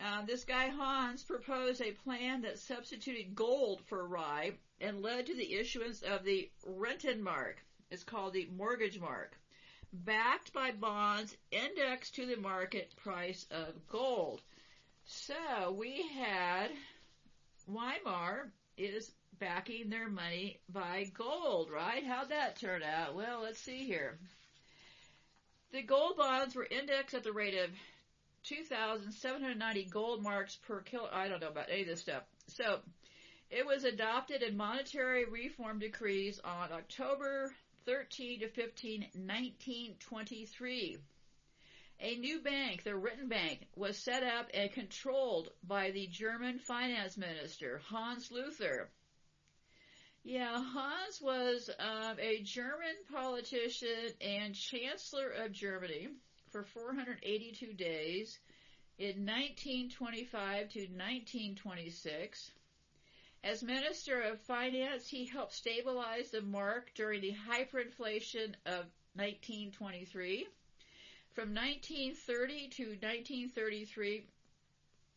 Uh, 0.00 0.22
this 0.26 0.44
guy 0.44 0.68
Hans 0.68 1.22
proposed 1.22 1.80
a 1.80 1.92
plan 1.92 2.42
that 2.42 2.58
substituted 2.58 3.34
gold 3.34 3.80
for 3.86 4.06
rye 4.06 4.52
and 4.80 5.02
led 5.02 5.26
to 5.26 5.34
the 5.34 5.54
issuance 5.54 6.02
of 6.02 6.24
the 6.24 6.50
Rentenmark. 6.66 7.54
It's 7.90 8.04
called 8.04 8.32
the 8.32 8.48
mortgage 8.56 9.00
mark, 9.00 9.38
backed 9.92 10.52
by 10.52 10.72
bonds 10.72 11.36
indexed 11.52 12.16
to 12.16 12.26
the 12.26 12.36
market 12.36 12.94
price 12.96 13.46
of 13.50 13.86
gold. 13.88 14.42
So 15.04 15.72
we 15.78 16.02
had 16.08 16.70
Weimar 17.68 18.50
is 18.76 19.12
backing 19.38 19.90
their 19.90 20.08
money 20.08 20.60
by 20.68 21.10
gold, 21.14 21.70
right? 21.70 22.04
How'd 22.04 22.30
that 22.30 22.56
turn 22.56 22.82
out? 22.82 23.14
Well, 23.14 23.42
let's 23.42 23.60
see 23.60 23.84
here. 23.84 24.18
The 25.72 25.82
gold 25.82 26.16
bonds 26.16 26.54
were 26.54 26.66
indexed 26.70 27.14
at 27.14 27.24
the 27.24 27.32
rate 27.32 27.58
of 27.58 27.70
2,790 28.44 29.84
gold 29.84 30.22
marks 30.22 30.56
per 30.56 30.80
kilo. 30.80 31.08
I 31.12 31.28
don't 31.28 31.40
know 31.40 31.48
about 31.48 31.70
any 31.70 31.82
of 31.82 31.88
this 31.88 32.00
stuff. 32.00 32.22
So, 32.48 32.80
it 33.50 33.66
was 33.66 33.84
adopted 33.84 34.42
in 34.42 34.56
monetary 34.56 35.24
reform 35.24 35.78
decrees 35.78 36.40
on 36.44 36.72
October 36.72 37.54
13 37.86 38.40
to 38.40 38.48
15, 38.48 39.00
1923. 39.00 40.98
A 42.00 42.16
new 42.16 42.40
bank, 42.40 42.82
the 42.82 42.90
Rentenbank, 42.90 43.58
was 43.76 43.96
set 43.96 44.22
up 44.22 44.50
and 44.52 44.72
controlled 44.72 45.50
by 45.62 45.90
the 45.90 46.06
German 46.08 46.58
finance 46.58 47.16
minister, 47.16 47.80
Hans 47.88 48.30
Luther. 48.30 48.90
Yeah, 50.24 50.62
Hans 50.62 51.20
was 51.20 51.70
um, 51.78 52.16
a 52.18 52.42
German 52.42 52.96
politician 53.12 54.12
and 54.20 54.54
Chancellor 54.54 55.28
of 55.30 55.52
Germany 55.52 56.08
for 56.54 56.62
482 56.62 57.72
days 57.72 58.38
in 58.96 59.26
1925 59.26 60.68
to 60.68 60.78
1926. 60.82 62.52
As 63.42 63.60
Minister 63.64 64.20
of 64.20 64.40
Finance, 64.40 65.08
he 65.08 65.26
helped 65.26 65.52
stabilize 65.52 66.30
the 66.30 66.42
mark 66.42 66.92
during 66.94 67.22
the 67.22 67.34
hyperinflation 67.50 68.54
of 68.66 68.86
1923. 69.16 70.46
From 71.32 71.52
1930 71.52 72.68
to 72.68 72.84
1933, 72.84 74.22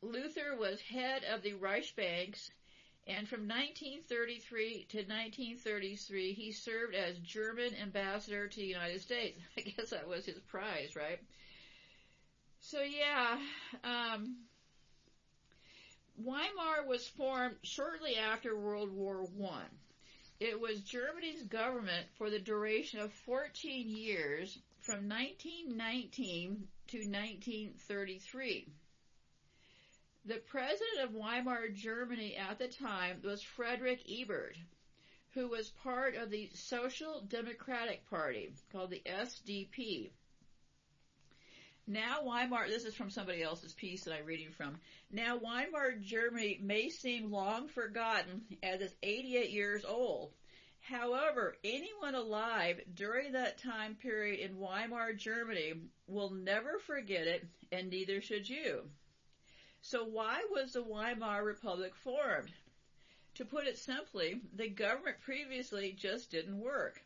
Luther 0.01 0.55
was 0.57 0.81
head 0.81 1.23
of 1.31 1.43
the 1.43 1.53
Reichsbanks 1.53 2.49
and 3.07 3.27
from 3.27 3.47
1933 3.47 4.87
to 4.89 4.97
1933, 4.97 6.33
he 6.33 6.51
served 6.51 6.93
as 6.93 7.17
German 7.19 7.73
ambassador 7.81 8.47
to 8.47 8.55
the 8.55 8.65
United 8.65 9.01
States. 9.01 9.39
I 9.57 9.61
guess 9.61 9.91
that 9.91 10.07
was 10.07 10.25
his 10.25 10.39
prize, 10.39 10.95
right? 10.95 11.19
So 12.59 12.81
yeah, 12.81 13.37
um, 13.83 14.35
Weimar 16.17 16.85
was 16.85 17.07
formed 17.07 17.55
shortly 17.63 18.17
after 18.17 18.57
World 18.57 18.91
War 18.91 19.23
One. 19.23 19.69
It 20.39 20.59
was 20.59 20.81
Germany's 20.81 21.43
government 21.43 22.07
for 22.17 22.29
the 22.29 22.39
duration 22.39 22.99
of 22.99 23.13
14 23.25 23.89
years 23.89 24.57
from 24.81 25.07
1919 25.07 26.67
to 26.87 26.97
1933. 26.97 28.67
The 30.27 30.39
president 30.39 31.05
of 31.05 31.13
Weimar 31.15 31.69
Germany 31.69 32.35
at 32.35 32.59
the 32.59 32.67
time 32.67 33.21
was 33.23 33.41
Frederick 33.41 34.01
Ebert, 34.11 34.57
who 35.33 35.47
was 35.47 35.69
part 35.69 36.15
of 36.15 36.29
the 36.29 36.49
Social 36.53 37.21
Democratic 37.21 38.09
Party, 38.09 38.51
called 38.73 38.89
the 38.89 39.01
SDP. 39.05 40.09
Now 41.87 42.23
Weimar, 42.25 42.67
this 42.67 42.83
is 42.83 42.93
from 42.93 43.09
somebody 43.09 43.41
else's 43.41 43.71
piece 43.71 44.03
that 44.03 44.15
I'm 44.15 44.25
reading 44.25 44.51
from. 44.51 44.81
Now 45.09 45.37
Weimar 45.37 45.93
Germany 46.01 46.59
may 46.61 46.89
seem 46.89 47.31
long 47.31 47.69
forgotten 47.69 48.41
as 48.61 48.81
it's 48.81 48.95
88 49.01 49.49
years 49.51 49.85
old. 49.85 50.33
However, 50.81 51.55
anyone 51.63 52.15
alive 52.15 52.81
during 52.93 53.31
that 53.31 53.59
time 53.59 53.95
period 53.95 54.41
in 54.41 54.57
Weimar 54.57 55.13
Germany 55.13 55.75
will 56.05 56.31
never 56.31 56.79
forget 56.79 57.27
it, 57.27 57.47
and 57.71 57.89
neither 57.89 58.19
should 58.19 58.49
you. 58.49 58.89
So 59.89 60.03
why 60.03 60.43
was 60.51 60.73
the 60.73 60.83
Weimar 60.83 61.45
Republic 61.45 61.95
formed? 61.95 62.51
To 63.35 63.45
put 63.45 63.67
it 63.67 63.77
simply, 63.77 64.41
the 64.53 64.67
government 64.67 65.21
previously 65.21 65.93
just 65.93 66.29
didn't 66.29 66.59
work. 66.59 67.01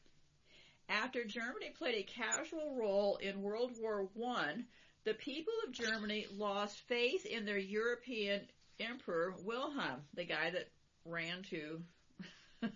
After 0.89 1.23
Germany 1.23 1.69
played 1.77 1.93
a 1.93 2.11
casual 2.11 2.75
role 2.75 3.17
in 3.17 3.43
World 3.43 3.73
War 3.79 4.09
I, 4.25 4.65
the 5.03 5.13
people 5.13 5.53
of 5.63 5.73
Germany 5.73 6.25
lost 6.35 6.79
faith 6.87 7.27
in 7.27 7.45
their 7.45 7.59
European 7.59 8.41
emperor 8.79 9.35
Wilhelm, 9.43 10.01
the 10.15 10.25
guy 10.25 10.49
that 10.49 10.71
ran 11.05 11.43
to 11.51 11.83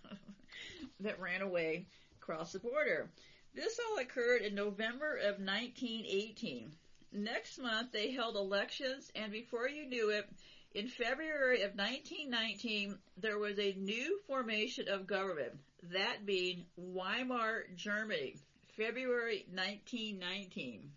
that 0.99 1.19
ran 1.19 1.41
away 1.41 1.87
across 2.21 2.51
the 2.51 2.59
border. 2.59 3.09
This 3.55 3.79
all 3.79 3.97
occurred 3.97 4.43
in 4.43 4.53
November 4.53 5.17
of 5.17 5.39
1918. 5.39 6.75
Next 7.15 7.59
month 7.59 7.93
they 7.93 8.11
held 8.11 8.35
elections 8.35 9.09
and 9.15 9.31
before 9.31 9.69
you 9.69 9.85
knew 9.85 10.09
it, 10.09 10.27
in 10.73 10.89
February 10.89 11.61
of 11.61 11.75
1919, 11.75 12.97
there 13.15 13.39
was 13.39 13.57
a 13.57 13.71
new 13.77 14.19
formation 14.27 14.89
of 14.89 15.07
government, 15.07 15.53
that 15.93 16.25
being 16.25 16.65
Weimar 16.75 17.67
Germany, 17.73 18.35
February 18.75 19.45
1919. 19.49 20.91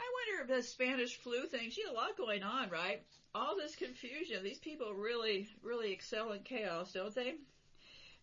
I 0.00 0.04
wonder 0.14 0.42
if 0.42 0.56
the 0.56 0.66
Spanish 0.66 1.16
flu 1.16 1.46
thing, 1.48 1.68
she 1.68 1.82
had 1.82 1.90
a 1.90 1.94
lot 1.94 2.16
going 2.16 2.42
on, 2.42 2.70
right? 2.70 3.02
All 3.34 3.56
this 3.56 3.76
confusion, 3.76 4.42
these 4.42 4.58
people 4.58 4.94
really, 4.94 5.48
really 5.62 5.92
excel 5.92 6.32
in 6.32 6.40
chaos, 6.44 6.94
don't 6.94 7.14
they? 7.14 7.34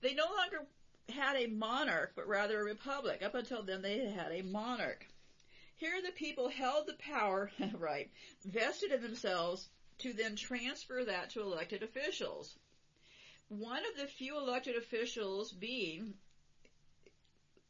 They 0.02 0.16
no 0.16 0.26
longer 0.26 0.66
had 1.10 1.36
a 1.36 1.46
monarch, 1.46 2.14
but 2.16 2.28
rather 2.28 2.60
a 2.60 2.64
republic. 2.64 3.22
Up 3.22 3.36
until 3.36 3.62
then, 3.62 3.84
they 3.84 4.10
had 4.10 4.32
a 4.32 4.42
monarch. 4.42 5.06
Here 5.78 6.02
the 6.02 6.12
people 6.14 6.50
held 6.50 6.88
the 6.88 6.94
power, 6.94 7.52
right, 7.74 8.10
vested 8.46 8.92
in 8.92 9.02
themselves 9.02 9.70
to 10.00 10.14
then 10.14 10.36
transfer 10.36 11.04
that 11.04 11.32
to 11.32 11.42
elected 11.42 11.84
officials. 11.84 12.58
One 13.50 13.86
of 13.86 13.98
the 13.98 14.08
few 14.08 14.38
elected 14.38 14.76
officials 14.78 15.52
being 15.52 16.16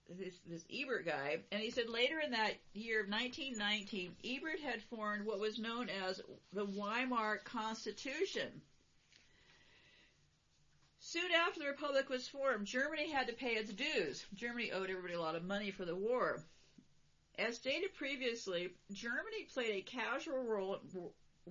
this, 0.08 0.40
this 0.46 0.64
Ebert 0.72 1.06
guy, 1.06 1.38
and 1.52 1.62
he 1.62 1.72
said 1.72 1.90
later 1.90 2.20
in 2.20 2.32
that 2.32 2.54
year 2.74 3.02
of 3.02 3.10
1919, 3.10 4.16
Ebert 4.24 4.60
had 4.60 4.84
formed 4.84 5.26
what 5.26 5.40
was 5.40 5.58
known 5.58 5.90
as 5.90 6.22
the 6.54 6.66
Weimar 6.66 7.40
Constitution. 7.44 8.62
Soon 11.00 11.32
after 11.32 11.60
the 11.60 11.68
Republic 11.68 12.10
was 12.10 12.28
formed, 12.28 12.68
Germany 12.68 13.12
had 13.12 13.28
to 13.28 13.34
pay 13.34 13.56
its 13.56 13.74
dues. 13.74 14.26
Germany 14.34 14.72
owed 14.72 14.90
everybody 14.90 15.14
a 15.14 15.20
lot 15.20 15.36
of 15.36 15.44
money 15.44 15.72
for 15.72 15.86
the 15.86 15.96
war. 15.96 16.44
As 17.38 17.58
stated 17.58 17.94
previously, 17.96 18.74
Germany 18.92 19.44
played 19.54 19.76
a 19.76 19.82
casual 19.82 20.44
role, 20.44 20.82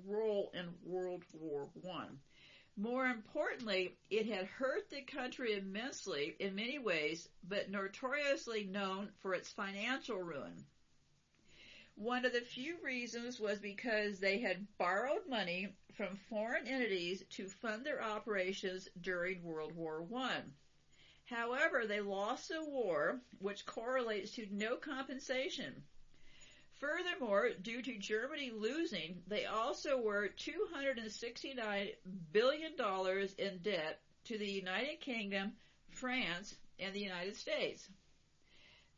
role 0.07 0.51
in 0.55 0.75
World 0.83 1.25
War 1.33 1.69
One. 1.75 2.21
More 2.77 3.07
importantly, 3.07 3.99
it 4.09 4.27
had 4.27 4.47
hurt 4.47 4.89
the 4.89 5.03
country 5.03 5.53
immensely 5.53 6.37
in 6.39 6.55
many 6.55 6.79
ways, 6.79 7.29
but 7.43 7.71
notoriously 7.71 8.65
known 8.65 9.13
for 9.21 9.35
its 9.35 9.53
financial 9.53 10.23
ruin. 10.23 10.65
One 11.97 12.25
of 12.25 12.33
the 12.33 12.41
few 12.41 12.79
reasons 12.83 13.39
was 13.39 13.61
because 13.61 14.19
they 14.19 14.39
had 14.39 14.67
borrowed 14.79 15.29
money 15.29 15.69
from 15.93 16.17
foreign 16.17 16.67
entities 16.67 17.23
to 17.31 17.49
fund 17.49 17.85
their 17.85 18.03
operations 18.03 18.89
during 19.01 19.43
World 19.43 19.73
War 19.73 20.03
One. 20.03 20.55
However, 21.27 21.87
they 21.87 22.01
lost 22.01 22.49
the 22.51 22.63
war, 22.65 23.21
which 23.39 23.65
correlates 23.65 24.33
to 24.33 24.47
no 24.51 24.77
compensation. 24.77 25.83
Furthermore, 26.79 27.51
due 27.63 27.81
to 27.81 27.97
Germany 27.97 28.51
losing, 28.51 29.23
they 29.27 29.47
also 29.47 29.97
were 29.99 30.29
$269 30.37 31.95
billion 32.33 32.73
in 33.39 33.59
debt 33.63 34.01
to 34.25 34.37
the 34.37 34.51
United 34.51 35.01
Kingdom, 35.01 35.57
France, 35.91 36.55
and 36.79 36.95
the 36.95 37.01
United 37.01 37.37
States. 37.37 37.89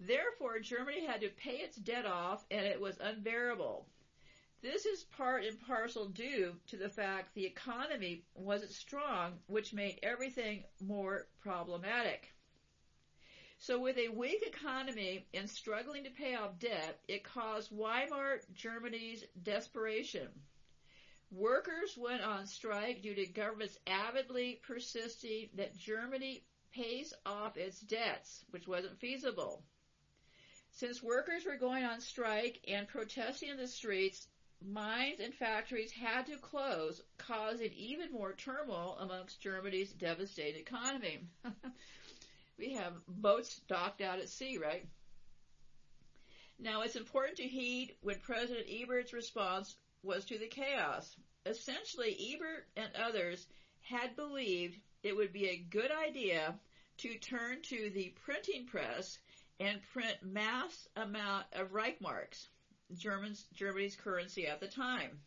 Therefore, 0.01 0.59
Germany 0.59 1.07
had 1.07 1.21
to 1.21 1.29
pay 1.29 1.59
its 1.59 1.77
debt 1.77 2.07
off 2.07 2.45
and 2.51 2.67
it 2.67 2.81
was 2.81 2.99
unbearable. 2.99 3.87
This 4.63 4.87
is 4.87 5.05
part 5.05 5.45
and 5.45 5.61
parcel 5.61 6.09
due 6.09 6.57
to 6.69 6.77
the 6.77 6.89
fact 6.89 7.35
the 7.35 7.47
economy 7.47 8.25
wasn't 8.35 8.73
strong, 8.73 9.39
which 9.47 9.73
made 9.73 10.01
everything 10.03 10.65
more 10.81 11.29
problematic. 11.41 12.33
So 13.59 13.79
with 13.79 13.97
a 13.97 14.09
weak 14.09 14.43
economy 14.47 15.27
and 15.33 15.49
struggling 15.49 16.05
to 16.05 16.11
pay 16.11 16.35
off 16.35 16.59
debt, 16.59 17.01
it 17.09 17.25
caused 17.25 17.71
Weimar 17.71 18.41
Germany's 18.55 19.25
desperation. 19.43 20.29
Workers 21.31 21.97
went 21.97 22.23
on 22.23 22.47
strike 22.47 23.03
due 23.03 23.15
to 23.15 23.27
governments 23.27 23.79
avidly 23.87 24.61
persisting 24.67 25.49
that 25.55 25.77
Germany 25.79 26.45
pays 26.73 27.15
off 27.25 27.57
its 27.57 27.81
debts, 27.81 28.45
which 28.51 28.69
wasn't 28.69 29.01
feasible. 29.01 29.65
Since 30.73 31.03
workers 31.03 31.45
were 31.45 31.57
going 31.57 31.85
on 31.85 32.01
strike 32.01 32.61
and 32.69 32.87
protesting 32.87 33.49
in 33.49 33.57
the 33.57 33.67
streets, 33.67 34.29
mines 34.65 35.21
and 35.21 35.35
factories 35.35 35.93
had 35.93 36.27
to 36.27 36.37
close, 36.39 37.03
causing 37.19 37.73
even 37.73 38.13
more 38.13 38.33
turmoil 38.33 38.97
amongst 39.01 39.41
Germany's 39.41 39.93
devastated 39.93 40.59
economy. 40.59 41.21
we 42.59 42.75
have 42.75 42.95
boats 43.07 43.61
docked 43.69 44.01
out 44.01 44.19
at 44.19 44.29
sea, 44.29 44.59
right? 44.59 44.87
Now 46.59 46.83
it's 46.83 46.97
important 46.97 47.37
to 47.37 47.49
heed 47.49 47.97
when 48.01 48.19
President 48.21 48.67
Ebert's 48.71 49.13
response 49.13 49.77
was 50.03 50.25
to 50.27 50.39
the 50.39 50.47
chaos. 50.47 51.15
Essentially, 51.45 52.35
Ebert 52.35 52.67
and 52.77 52.91
others 52.97 53.47
had 53.83 54.17
believed 54.17 54.79
it 55.03 55.15
would 55.15 55.33
be 55.33 55.49
a 55.49 55.67
good 55.71 55.91
idea 55.91 56.59
to 56.99 57.19
turn 57.19 57.61
to 57.63 57.91
the 57.91 58.15
printing 58.25 58.67
press 58.67 59.19
and 59.61 59.81
print 59.93 60.17
mass 60.23 60.89
amount 60.97 61.47
of 61.53 61.73
Reichsmarks, 61.73 62.49
German's, 62.95 63.47
Germany's 63.55 63.97
currency 63.97 64.47
at 64.47 64.61
the 64.61 64.69
time. 64.69 65.21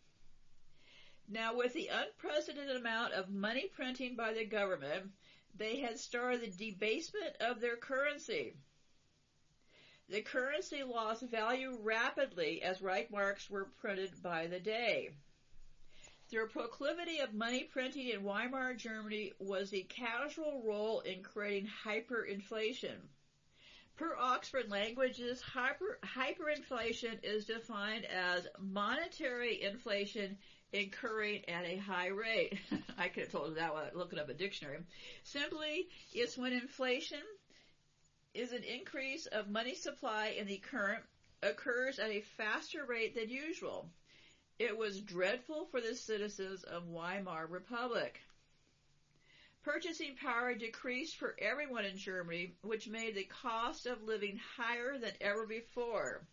Now 1.27 1.55
with 1.55 1.73
the 1.73 1.89
unprecedented 1.89 2.77
amount 2.77 3.13
of 3.13 3.29
money 3.29 3.67
printing 3.67 4.15
by 4.15 4.33
the 4.33 4.45
government, 4.45 5.11
they 5.55 5.79
had 5.79 5.99
started 5.99 6.41
the 6.41 6.71
debasement 6.71 7.35
of 7.39 7.59
their 7.59 7.75
currency. 7.75 8.55
The 10.09 10.21
currency 10.21 10.81
lost 10.83 11.21
value 11.21 11.77
rapidly 11.81 12.63
as 12.63 12.79
Reichmarks 12.79 13.49
were 13.49 13.65
printed 13.79 14.23
by 14.23 14.47
the 14.47 14.59
day. 14.59 15.11
Their 16.31 16.47
proclivity 16.47 17.19
of 17.19 17.33
money 17.33 17.63
printing 17.63 18.09
in 18.09 18.23
Weimar 18.23 18.73
Germany 18.75 19.33
was 19.39 19.69
the 19.69 19.83
casual 19.83 20.63
role 20.63 21.01
in 21.01 21.21
creating 21.21 21.69
hyperinflation. 21.85 23.09
Per 23.99 24.15
Oxford 24.17 24.71
Languages, 24.71 25.41
hyper, 25.41 25.99
hyperinflation 26.05 27.19
is 27.21 27.43
defined 27.43 28.05
as 28.05 28.47
monetary 28.57 29.61
inflation 29.61 30.37
incurring 30.71 31.43
at 31.49 31.65
a 31.65 31.75
high 31.75 32.07
rate. 32.07 32.57
I 32.97 33.09
could 33.09 33.23
have 33.23 33.31
told 33.33 33.49
you 33.49 33.55
that 33.55 33.73
while 33.73 33.89
looking 33.93 34.17
up 34.17 34.29
a 34.29 34.33
dictionary. 34.33 34.77
Simply, 35.25 35.89
it's 36.13 36.37
when 36.37 36.53
inflation 36.53 37.19
is 38.33 38.53
an 38.53 38.63
increase 38.63 39.25
of 39.25 39.49
money 39.49 39.75
supply 39.75 40.27
in 40.27 40.47
the 40.47 40.59
current 40.59 41.03
occurs 41.43 41.99
at 41.99 42.09
a 42.09 42.21
faster 42.37 42.85
rate 42.85 43.15
than 43.15 43.27
usual. 43.27 43.89
It 44.59 44.77
was 44.77 45.01
dreadful 45.01 45.65
for 45.71 45.81
the 45.81 45.93
citizens 45.93 46.63
of 46.63 46.87
Weimar 46.87 47.47
Republic. 47.47 48.21
Purchasing 49.63 50.15
power 50.15 50.55
decreased 50.55 51.17
for 51.17 51.35
everyone 51.37 51.85
in 51.85 51.97
Germany, 51.97 52.55
which 52.61 52.87
made 52.87 53.13
the 53.13 53.25
cost 53.25 53.85
of 53.85 54.03
living 54.03 54.39
higher 54.55 54.97
than 54.97 55.13
ever 55.19 55.45
before. 55.45 56.25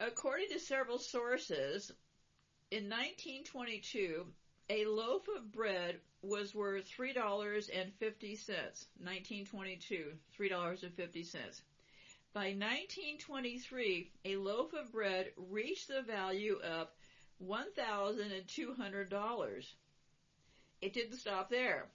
According 0.00 0.48
to 0.50 0.58
several 0.60 0.98
sources, 0.98 1.92
in 2.70 2.88
1922, 2.88 4.32
a 4.70 4.84
loaf 4.86 5.28
of 5.28 5.52
bread 5.52 6.00
was 6.22 6.54
worth 6.54 6.86
three 6.86 7.12
dollars 7.12 7.68
and 7.68 7.92
fifty 7.94 8.34
cents. 8.34 8.86
1922, 8.98 10.18
three 10.32 10.48
dollars 10.48 10.82
and 10.82 10.94
fifty 10.94 11.22
cents. 11.22 11.62
By 12.32 12.52
1923, 12.52 14.10
a 14.24 14.36
loaf 14.36 14.72
of 14.72 14.92
bread 14.92 15.32
reached 15.36 15.88
the 15.88 16.02
value 16.02 16.60
of 16.62 16.88
one 17.38 17.72
thousand 17.72 18.32
and 18.32 18.46
two 18.48 18.74
hundred 18.74 19.10
dollars. 19.10 19.74
It 20.80 20.92
didn't 20.92 21.18
stop 21.18 21.48
there. 21.50 21.88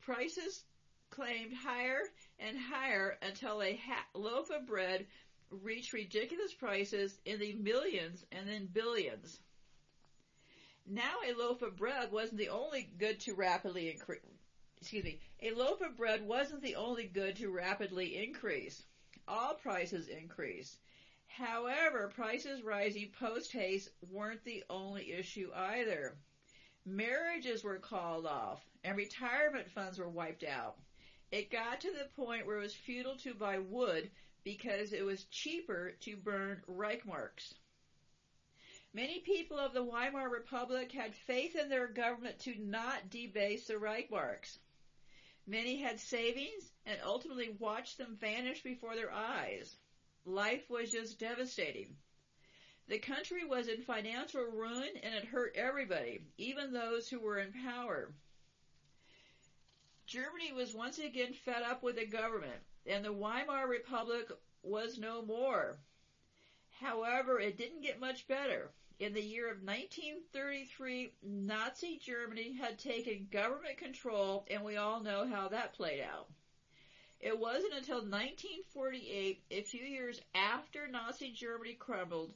Prices 0.00 0.64
claimed 1.10 1.54
higher 1.54 2.02
and 2.38 2.56
higher 2.58 3.16
until 3.22 3.62
a 3.62 3.74
ha- 3.76 4.06
loaf 4.14 4.50
of 4.50 4.66
bread 4.66 5.06
reached 5.50 5.92
ridiculous 5.92 6.52
prices 6.52 7.18
in 7.24 7.38
the 7.38 7.52
millions 7.54 8.24
and 8.32 8.48
then 8.48 8.66
billions. 8.66 9.40
Now 10.86 11.16
a 11.26 11.32
loaf 11.32 11.62
of 11.62 11.76
bread 11.76 12.12
wasn't 12.12 12.38
the 12.38 12.48
only 12.48 12.82
good 12.98 13.18
to 13.20 13.34
rapidly 13.34 13.90
increase. 13.90 14.20
Excuse 14.80 15.04
me. 15.04 15.18
A 15.42 15.50
loaf 15.50 15.80
of 15.80 15.96
bread 15.96 16.22
wasn't 16.22 16.62
the 16.62 16.76
only 16.76 17.06
good 17.06 17.36
to 17.36 17.50
rapidly 17.50 18.22
increase. 18.22 18.82
All 19.26 19.54
prices 19.54 20.06
increased. 20.06 20.78
However, 21.26 22.08
prices 22.14 22.62
rising 22.62 23.10
post 23.18 23.50
haste 23.52 23.88
weren't 24.00 24.44
the 24.44 24.62
only 24.70 25.12
issue 25.12 25.50
either. 25.52 26.16
Marriages 26.88 27.64
were 27.64 27.80
called 27.80 28.26
off 28.26 28.64
and 28.84 28.96
retirement 28.96 29.68
funds 29.68 29.98
were 29.98 30.08
wiped 30.08 30.44
out. 30.44 30.76
It 31.32 31.50
got 31.50 31.80
to 31.80 31.90
the 31.90 32.08
point 32.14 32.46
where 32.46 32.58
it 32.58 32.62
was 32.62 32.76
futile 32.76 33.16
to 33.16 33.34
buy 33.34 33.58
wood 33.58 34.08
because 34.44 34.92
it 34.92 35.04
was 35.04 35.24
cheaper 35.24 35.96
to 36.02 36.16
burn 36.16 36.62
Reichmarks. 36.68 37.54
Many 38.94 39.18
people 39.18 39.58
of 39.58 39.74
the 39.74 39.82
Weimar 39.82 40.30
Republic 40.30 40.92
had 40.92 41.12
faith 41.12 41.56
in 41.56 41.68
their 41.68 41.88
government 41.88 42.38
to 42.40 42.54
not 42.56 43.10
debase 43.10 43.66
the 43.66 43.74
Reichmarks. 43.74 44.58
Many 45.44 45.82
had 45.82 45.98
savings 45.98 46.70
and 46.86 47.00
ultimately 47.04 47.56
watched 47.58 47.98
them 47.98 48.16
vanish 48.20 48.62
before 48.62 48.94
their 48.94 49.12
eyes. 49.12 49.76
Life 50.24 50.70
was 50.70 50.92
just 50.92 51.18
devastating. 51.18 51.96
The 52.88 52.98
country 52.98 53.44
was 53.44 53.66
in 53.66 53.82
financial 53.82 54.44
ruin 54.44 54.96
and 55.02 55.14
it 55.14 55.24
hurt 55.24 55.56
everybody, 55.56 56.20
even 56.38 56.72
those 56.72 57.08
who 57.08 57.18
were 57.18 57.38
in 57.38 57.52
power. 57.52 58.12
Germany 60.06 60.52
was 60.52 60.72
once 60.72 61.00
again 61.00 61.32
fed 61.32 61.62
up 61.62 61.82
with 61.82 61.96
the 61.96 62.06
government, 62.06 62.62
and 62.86 63.04
the 63.04 63.12
Weimar 63.12 63.66
Republic 63.66 64.30
was 64.62 64.98
no 64.98 65.22
more. 65.22 65.78
However, 66.80 67.40
it 67.40 67.56
didn't 67.56 67.82
get 67.82 67.98
much 67.98 68.28
better. 68.28 68.70
In 69.00 69.12
the 69.14 69.22
year 69.22 69.50
of 69.50 69.62
1933, 69.62 71.12
Nazi 71.22 71.98
Germany 71.98 72.52
had 72.52 72.78
taken 72.78 73.28
government 73.32 73.78
control, 73.78 74.46
and 74.48 74.62
we 74.62 74.76
all 74.76 75.00
know 75.02 75.26
how 75.26 75.48
that 75.48 75.74
played 75.74 76.00
out. 76.00 76.28
It 77.18 77.38
wasn't 77.38 77.74
until 77.74 77.96
1948, 77.96 79.42
a 79.50 79.62
few 79.62 79.82
years 79.82 80.20
after 80.34 80.86
Nazi 80.86 81.32
Germany 81.32 81.74
crumbled, 81.74 82.32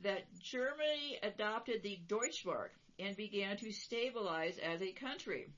that 0.00 0.22
Germany 0.40 1.18
adopted 1.22 1.82
the 1.82 1.98
Deutschmark 2.06 2.70
and 2.98 3.16
began 3.16 3.56
to 3.58 3.72
stabilize 3.72 4.58
as 4.58 4.82
a 4.82 4.92
country. 4.92 5.48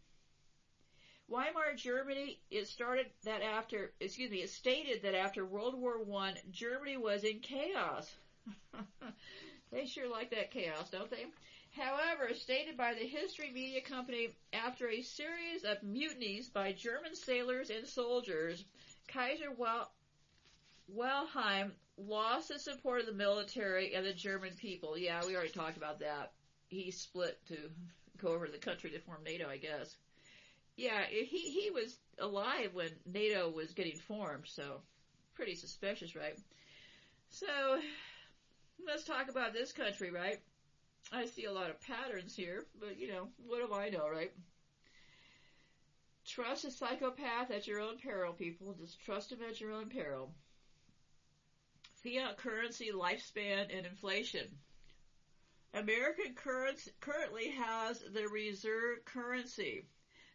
Weimar 1.28 1.74
Germany, 1.76 2.40
it 2.50 2.66
started 2.66 3.06
that 3.24 3.42
after, 3.42 3.92
excuse 4.00 4.30
me, 4.30 4.42
it 4.42 4.50
stated 4.50 5.02
that 5.02 5.14
after 5.14 5.46
World 5.46 5.74
War 5.74 6.02
One, 6.02 6.34
Germany 6.50 6.96
was 6.96 7.22
in 7.22 7.38
chaos. 7.38 8.12
they 9.70 9.86
sure 9.86 10.08
like 10.08 10.30
that 10.30 10.50
chaos, 10.50 10.90
don't 10.90 11.10
they? 11.10 11.26
However, 11.70 12.34
stated 12.34 12.76
by 12.76 12.94
the 12.94 13.06
History 13.06 13.50
Media 13.52 13.80
Company, 13.80 14.30
after 14.52 14.88
a 14.88 15.02
series 15.02 15.62
of 15.62 15.80
mutinies 15.84 16.48
by 16.48 16.72
German 16.72 17.14
sailors 17.14 17.70
and 17.70 17.86
soldiers, 17.86 18.64
Kaiser 19.06 19.52
Wil- 19.52 19.88
Wilhelm 20.88 21.72
lost 22.06 22.48
the 22.48 22.58
support 22.58 23.00
of 23.00 23.06
the 23.06 23.12
military 23.12 23.94
and 23.94 24.04
the 24.04 24.12
German 24.12 24.54
people. 24.54 24.96
Yeah, 24.96 25.24
we 25.26 25.34
already 25.34 25.50
talked 25.50 25.76
about 25.76 26.00
that. 26.00 26.30
He 26.68 26.90
split 26.90 27.36
to 27.48 27.70
go 28.18 28.28
over 28.28 28.46
to 28.46 28.52
the 28.52 28.58
country 28.58 28.90
to 28.90 28.98
form 29.00 29.22
NATO, 29.24 29.48
I 29.48 29.56
guess. 29.58 29.96
Yeah, 30.76 31.04
he 31.06 31.24
he 31.50 31.70
was 31.70 31.98
alive 32.18 32.74
when 32.74 32.90
NATO 33.06 33.50
was 33.50 33.72
getting 33.74 33.96
formed, 33.96 34.46
so 34.46 34.82
pretty 35.34 35.54
suspicious, 35.54 36.14
right? 36.14 36.36
So 37.30 37.80
let's 38.86 39.04
talk 39.04 39.28
about 39.28 39.52
this 39.52 39.72
country, 39.72 40.10
right? 40.10 40.38
I 41.12 41.26
see 41.26 41.44
a 41.44 41.52
lot 41.52 41.70
of 41.70 41.80
patterns 41.80 42.34
here, 42.34 42.64
but 42.80 42.98
you 42.98 43.08
know, 43.08 43.28
what 43.46 43.60
do 43.66 43.74
I 43.74 43.88
know, 43.88 44.08
right? 44.08 44.32
Trust 46.24 46.64
a 46.64 46.70
psychopath 46.70 47.50
at 47.50 47.66
your 47.66 47.80
own 47.80 47.98
peril, 47.98 48.32
people. 48.32 48.72
Just 48.72 49.00
trust 49.00 49.32
him 49.32 49.42
at 49.42 49.60
your 49.60 49.72
own 49.72 49.88
peril. 49.90 50.32
Fiat 52.02 52.38
currency 52.38 52.92
lifespan 52.92 53.76
and 53.76 53.84
inflation. 53.84 54.58
American 55.74 56.34
currency 56.34 56.90
currently 57.00 57.50
has 57.50 58.00
the 58.00 58.26
reserve 58.28 59.04
currency. 59.04 59.84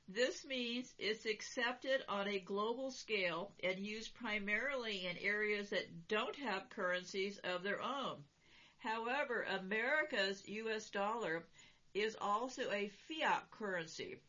This 0.07 0.45
means 0.45 0.93
it's 0.99 1.25
accepted 1.25 2.03
on 2.07 2.27
a 2.27 2.39
global 2.39 2.91
scale 2.91 3.51
and 3.63 3.79
used 3.79 4.13
primarily 4.13 5.07
in 5.07 5.17
areas 5.17 5.71
that 5.71 6.07
don't 6.07 6.35
have 6.35 6.69
currencies 6.69 7.39
of 7.39 7.63
their 7.63 7.81
own. 7.81 8.23
However, 8.77 9.43
America's 9.43 10.47
US 10.47 10.89
dollar 10.91 11.47
is 11.95 12.15
also 12.21 12.69
a 12.71 12.91
fiat 13.07 13.49
currency, 13.49 14.21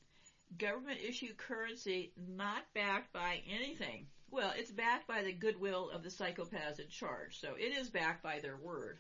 government 0.57 1.01
issued 1.01 1.37
currency 1.37 2.13
not 2.17 2.73
backed 2.73 3.13
by 3.13 3.43
anything. 3.47 4.07
Well, 4.31 4.53
it's 4.57 4.71
backed 4.71 5.07
by 5.07 5.23
the 5.23 5.33
goodwill 5.33 5.91
of 5.91 6.03
the 6.03 6.11
psychopaths 6.11 6.81
in 6.81 6.89
charge, 6.89 7.41
so 7.41 7.55
it 7.55 7.77
is 7.77 7.89
backed 7.89 8.23
by 8.23 8.41
their 8.41 8.57
word. 8.57 8.99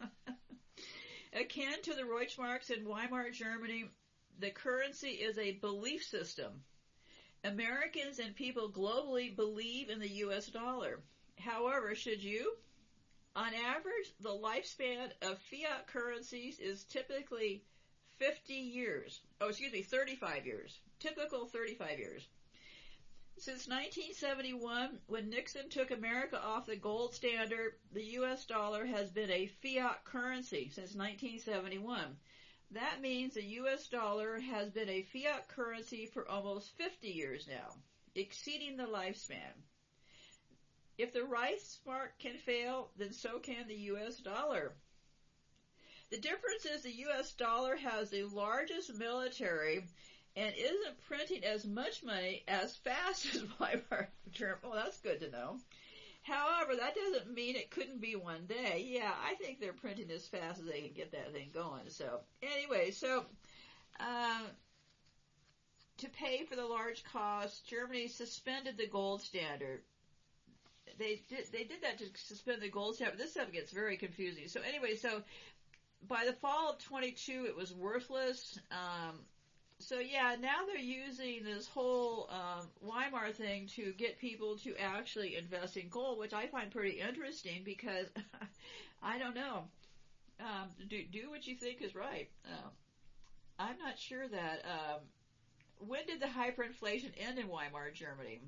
Akin 1.32 1.82
to 1.82 1.94
the 1.94 2.02
Reichsmarks 2.02 2.70
in 2.70 2.84
Weimar 2.84 3.30
Germany, 3.30 3.86
the 4.38 4.50
currency 4.50 5.10
is 5.10 5.38
a 5.38 5.52
belief 5.52 6.02
system. 6.04 6.64
Americans 7.44 8.18
and 8.18 8.34
people 8.34 8.70
globally 8.70 9.34
believe 9.34 9.90
in 9.90 10.00
the 10.00 10.08
US 10.24 10.46
dollar. 10.46 11.00
However, 11.38 11.94
should 11.94 12.22
you? 12.22 12.56
On 13.36 13.54
average, 13.54 14.12
the 14.20 14.36
lifespan 14.36 15.12
of 15.22 15.38
fiat 15.42 15.86
currencies 15.86 16.58
is 16.58 16.84
typically 16.84 17.62
50 18.18 18.54
years. 18.54 19.20
Oh, 19.40 19.48
excuse 19.48 19.72
me, 19.72 19.82
35 19.82 20.46
years. 20.46 20.80
Typical 20.98 21.46
35 21.46 21.98
years. 21.98 22.26
Since 23.40 23.68
1971, 23.68 24.98
when 25.06 25.30
Nixon 25.30 25.68
took 25.68 25.92
America 25.92 26.42
off 26.42 26.66
the 26.66 26.74
gold 26.74 27.14
standard, 27.14 27.78
the 27.92 28.02
US 28.18 28.44
dollar 28.44 28.84
has 28.84 29.12
been 29.12 29.30
a 29.30 29.46
fiat 29.46 30.04
currency 30.04 30.70
since 30.70 30.96
1971. 30.96 32.18
That 32.72 33.00
means 33.00 33.34
the 33.34 33.44
US 33.44 33.86
dollar 33.86 34.40
has 34.40 34.70
been 34.70 34.88
a 34.88 35.02
fiat 35.02 35.46
currency 35.46 36.06
for 36.06 36.28
almost 36.28 36.76
50 36.78 37.10
years 37.10 37.46
now, 37.46 37.76
exceeding 38.16 38.76
the 38.76 38.88
lifespan. 38.88 39.54
If 40.98 41.12
the 41.12 41.22
rice 41.22 41.78
Reichsmark 41.86 42.18
can 42.18 42.38
fail, 42.38 42.90
then 42.96 43.12
so 43.12 43.38
can 43.38 43.68
the 43.68 43.92
US 43.92 44.18
dollar. 44.18 44.74
The 46.10 46.18
difference 46.18 46.66
is 46.66 46.82
the 46.82 47.06
US 47.06 47.34
dollar 47.34 47.76
has 47.76 48.10
the 48.10 48.24
largest 48.24 48.92
military 48.94 49.84
and 50.38 50.54
isn't 50.56 51.06
printing 51.08 51.44
as 51.44 51.66
much 51.66 52.04
money 52.04 52.44
as 52.46 52.76
fast 52.76 53.26
as 53.34 53.42
Weimar 53.60 54.08
Germany. 54.30 54.60
Well, 54.62 54.72
that's 54.74 55.00
good 55.00 55.20
to 55.20 55.30
know. 55.30 55.56
However, 56.22 56.76
that 56.76 56.94
doesn't 56.94 57.34
mean 57.34 57.56
it 57.56 57.70
couldn't 57.70 58.00
be 58.00 58.14
one 58.14 58.46
day. 58.46 58.86
Yeah, 58.88 59.12
I 59.24 59.34
think 59.34 59.60
they're 59.60 59.72
printing 59.72 60.10
as 60.10 60.26
fast 60.26 60.60
as 60.60 60.66
they 60.66 60.80
can 60.80 60.92
get 60.94 61.12
that 61.12 61.32
thing 61.32 61.48
going. 61.52 61.88
So, 61.88 62.20
anyway, 62.42 62.92
so 62.92 63.24
uh, 63.98 64.42
to 65.98 66.08
pay 66.10 66.44
for 66.44 66.54
the 66.54 66.66
large 66.66 67.02
cost, 67.02 67.66
Germany 67.66 68.06
suspended 68.06 68.76
the 68.76 68.86
gold 68.86 69.22
standard. 69.22 69.80
They 70.98 71.22
did 71.28 71.46
they 71.52 71.64
did 71.64 71.82
that 71.82 71.98
to 71.98 72.04
suspend 72.14 72.62
the 72.62 72.68
gold 72.68 72.96
standard. 72.96 73.18
This 73.18 73.32
stuff 73.32 73.52
gets 73.52 73.72
very 73.72 73.96
confusing. 73.96 74.48
So 74.48 74.60
anyway, 74.60 74.96
so 74.96 75.22
by 76.06 76.24
the 76.26 76.32
fall 76.32 76.70
of 76.70 76.78
22, 76.78 77.46
it 77.46 77.56
was 77.56 77.72
worthless. 77.72 78.58
Um, 78.70 79.18
so 79.80 80.00
yeah, 80.00 80.34
now 80.40 80.66
they're 80.66 80.82
using 80.82 81.44
this 81.44 81.68
whole 81.68 82.28
um, 82.30 82.66
Weimar 82.82 83.32
thing 83.32 83.66
to 83.76 83.92
get 83.92 84.18
people 84.18 84.56
to 84.58 84.74
actually 84.76 85.36
invest 85.36 85.76
in 85.76 85.88
gold, 85.88 86.18
which 86.18 86.34
I 86.34 86.46
find 86.46 86.70
pretty 86.70 87.00
interesting 87.00 87.62
because 87.64 88.06
I 89.02 89.18
don't 89.18 89.34
know. 89.34 89.64
Um, 90.40 90.68
do 90.88 91.02
do 91.12 91.30
what 91.30 91.46
you 91.46 91.56
think 91.56 91.82
is 91.82 91.94
right. 91.94 92.28
Uh, 92.44 92.68
I'm 93.58 93.78
not 93.78 93.98
sure 93.98 94.28
that. 94.28 94.64
Um, 94.64 95.00
when 95.80 96.06
did 96.06 96.20
the 96.20 96.26
hyperinflation 96.26 97.12
end 97.16 97.38
in 97.38 97.46
Weimar 97.46 97.92
Germany? 97.92 98.40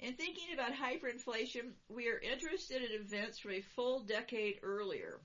In 0.00 0.14
thinking 0.14 0.54
about 0.54 0.72
hyperinflation, 0.72 1.72
we 1.88 2.08
are 2.08 2.18
interested 2.18 2.82
in 2.82 3.00
events 3.00 3.38
from 3.38 3.52
a 3.52 3.60
full 3.60 4.00
decade 4.00 4.58
earlier 4.62 5.20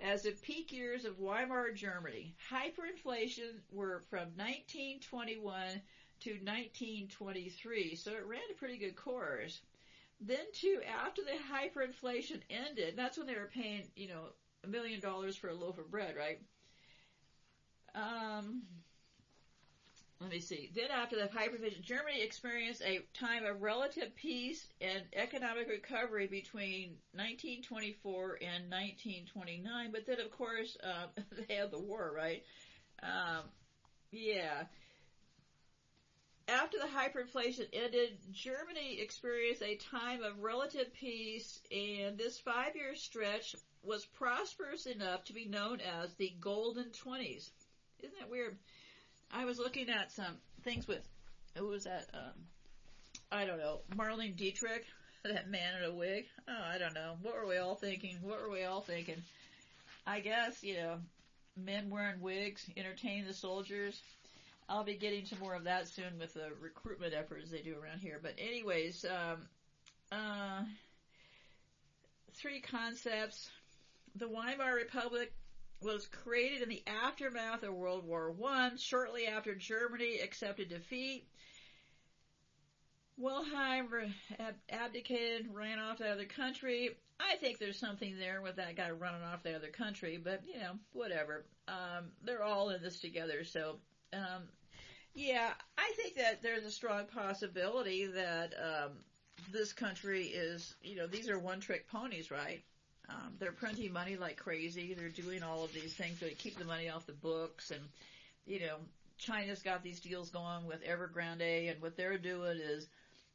as 0.00 0.22
the 0.22 0.32
peak 0.42 0.72
years 0.72 1.04
of 1.04 1.18
Weimar 1.18 1.72
Germany. 1.72 2.34
Hyperinflation 2.50 3.60
were 3.70 4.02
from 4.10 4.28
1921 4.36 5.80
to 6.20 6.30
1923, 6.30 7.94
so 7.94 8.12
it 8.12 8.26
ran 8.26 8.40
a 8.50 8.54
pretty 8.54 8.78
good 8.78 8.96
course. 8.96 9.60
Then 10.20 10.44
too, 10.52 10.80
after 10.86 11.22
the 11.22 11.32
hyperinflation 11.32 12.40
ended, 12.48 12.94
that's 12.96 13.18
when 13.18 13.26
they 13.26 13.34
were 13.34 13.50
paying, 13.52 13.84
you 13.96 14.08
know, 14.08 14.28
a 14.64 14.66
million 14.66 15.00
dollars 15.00 15.36
for 15.36 15.48
a 15.48 15.54
loaf 15.54 15.78
of 15.78 15.90
bread, 15.90 16.16
right? 16.16 16.40
Um, 17.94 18.62
let 20.20 20.30
me 20.30 20.40
see. 20.40 20.70
Then 20.74 20.90
after 20.90 21.16
the 21.16 21.28
hyperinflation, 21.28 21.82
Germany 21.82 22.22
experienced 22.22 22.80
a 22.82 23.00
time 23.12 23.44
of 23.44 23.60
relative 23.60 24.14
peace 24.16 24.66
and 24.80 25.02
economic 25.14 25.68
recovery 25.68 26.26
between 26.26 26.96
1924 27.12 28.38
and 28.40 28.70
1929. 28.70 29.92
But 29.92 30.06
then, 30.06 30.20
of 30.20 30.30
course, 30.30 30.76
uh, 30.82 31.06
they 31.48 31.54
had 31.54 31.70
the 31.70 31.78
war, 31.78 32.12
right? 32.16 32.42
Um, 33.02 33.44
yeah. 34.10 34.64
After 36.48 36.78
the 36.78 36.86
hyperinflation 36.86 37.66
ended, 37.72 38.18
Germany 38.32 39.00
experienced 39.00 39.62
a 39.62 39.76
time 39.76 40.22
of 40.22 40.38
relative 40.38 40.94
peace, 40.94 41.60
and 41.70 42.16
this 42.16 42.38
five-year 42.38 42.94
stretch 42.94 43.54
was 43.82 44.06
prosperous 44.06 44.86
enough 44.86 45.24
to 45.24 45.34
be 45.34 45.44
known 45.44 45.80
as 45.80 46.14
the 46.14 46.34
Golden 46.40 46.90
Twenties. 46.92 47.50
Isn't 47.98 48.18
that 48.20 48.30
weird? 48.30 48.56
I 49.32 49.44
was 49.44 49.58
looking 49.58 49.88
at 49.88 50.12
some 50.12 50.36
things 50.62 50.86
with 50.86 51.06
who 51.56 51.68
was 51.68 51.84
that? 51.84 52.06
Um, 52.12 52.46
I 53.30 53.44
don't 53.44 53.58
know, 53.58 53.80
Marlene 53.96 54.36
Dietrich. 54.36 54.84
that 55.24 55.50
man 55.50 55.76
in 55.78 55.84
a 55.84 55.92
wig. 55.92 56.26
Oh, 56.48 56.62
I 56.64 56.78
don't 56.78 56.94
know. 56.94 57.16
What 57.22 57.34
were 57.34 57.46
we 57.46 57.56
all 57.56 57.74
thinking? 57.74 58.16
What 58.22 58.40
were 58.40 58.50
we 58.50 58.64
all 58.64 58.80
thinking? 58.80 59.22
I 60.06 60.20
guess, 60.20 60.62
you 60.62 60.74
know, 60.74 60.98
men 61.56 61.90
wearing 61.90 62.20
wigs, 62.20 62.64
entertaining 62.76 63.26
the 63.26 63.34
soldiers. 63.34 64.00
I'll 64.68 64.84
be 64.84 64.94
getting 64.94 65.24
to 65.26 65.38
more 65.38 65.54
of 65.54 65.64
that 65.64 65.88
soon 65.88 66.18
with 66.18 66.34
the 66.34 66.50
recruitment 66.60 67.14
efforts 67.14 67.50
they 67.50 67.60
do 67.60 67.76
around 67.80 68.00
here. 68.00 68.18
But 68.22 68.34
anyways, 68.38 69.04
um, 69.04 69.46
uh, 70.12 70.62
three 72.34 72.60
concepts. 72.60 73.48
The 74.16 74.28
Weimar 74.28 74.74
Republic 74.74 75.32
was 75.80 76.06
created 76.06 76.62
in 76.62 76.68
the 76.68 76.82
aftermath 76.86 77.62
of 77.62 77.74
World 77.74 78.04
War 78.06 78.30
One, 78.30 78.76
shortly 78.76 79.26
after 79.26 79.54
Germany 79.54 80.18
accepted 80.20 80.68
defeat. 80.68 81.26
Wilhelm 83.18 84.14
abdicated, 84.68 85.48
ran 85.52 85.78
off 85.78 85.98
to 85.98 86.02
the 86.02 86.10
other 86.10 86.26
country. 86.26 86.90
I 87.18 87.36
think 87.36 87.58
there's 87.58 87.78
something 87.78 88.18
there 88.18 88.42
with 88.42 88.56
that 88.56 88.76
guy 88.76 88.90
running 88.90 89.22
off 89.22 89.42
the 89.42 89.56
other 89.56 89.68
country, 89.68 90.18
but 90.22 90.42
you 90.46 90.60
know, 90.60 90.72
whatever. 90.92 91.46
Um, 91.66 92.12
they're 92.22 92.42
all 92.42 92.70
in 92.70 92.82
this 92.82 93.00
together, 93.00 93.44
so 93.44 93.76
um, 94.12 94.48
yeah, 95.14 95.54
I 95.78 95.92
think 95.96 96.16
that 96.16 96.42
there's 96.42 96.64
a 96.64 96.70
strong 96.70 97.06
possibility 97.06 98.06
that 98.06 98.54
um, 98.62 98.92
this 99.50 99.72
country 99.72 100.24
is, 100.26 100.74
you 100.82 100.96
know, 100.96 101.06
these 101.06 101.30
are 101.30 101.38
one-trick 101.38 101.88
ponies, 101.88 102.30
right? 102.30 102.62
Um, 103.08 103.34
they're 103.38 103.52
printing 103.52 103.92
money 103.92 104.16
like 104.16 104.36
crazy. 104.36 104.94
They're 104.94 105.08
doing 105.08 105.42
all 105.42 105.64
of 105.64 105.72
these 105.72 105.94
things 105.94 106.18
to 106.20 106.30
keep 106.30 106.58
the 106.58 106.64
money 106.64 106.88
off 106.88 107.06
the 107.06 107.12
books, 107.12 107.70
and 107.70 107.80
you 108.46 108.60
know, 108.60 108.76
China's 109.18 109.62
got 109.62 109.82
these 109.82 110.00
deals 110.00 110.30
going 110.30 110.66
with 110.66 110.84
Evergrande, 110.84 111.70
and 111.70 111.80
what 111.80 111.96
they're 111.96 112.18
doing 112.18 112.58
is 112.58 112.86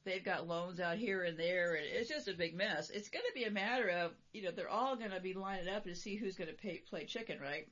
they've 0.03 0.23
got 0.23 0.47
loans 0.47 0.79
out 0.79 0.97
here 0.97 1.23
and 1.23 1.37
there, 1.37 1.75
and 1.75 1.85
it's 1.85 2.09
just 2.09 2.27
a 2.27 2.33
big 2.33 2.55
mess. 2.55 2.89
It's 2.89 3.09
going 3.09 3.25
to 3.27 3.39
be 3.39 3.45
a 3.45 3.51
matter 3.51 3.89
of, 3.89 4.11
you 4.33 4.43
know, 4.43 4.51
they're 4.51 4.69
all 4.69 4.95
going 4.95 5.11
to 5.11 5.19
be 5.19 5.33
lining 5.33 5.69
up 5.69 5.85
to 5.85 5.95
see 5.95 6.15
who's 6.15 6.35
going 6.35 6.49
to 6.49 6.55
pay, 6.55 6.81
play 6.89 7.05
chicken, 7.05 7.39
right? 7.39 7.67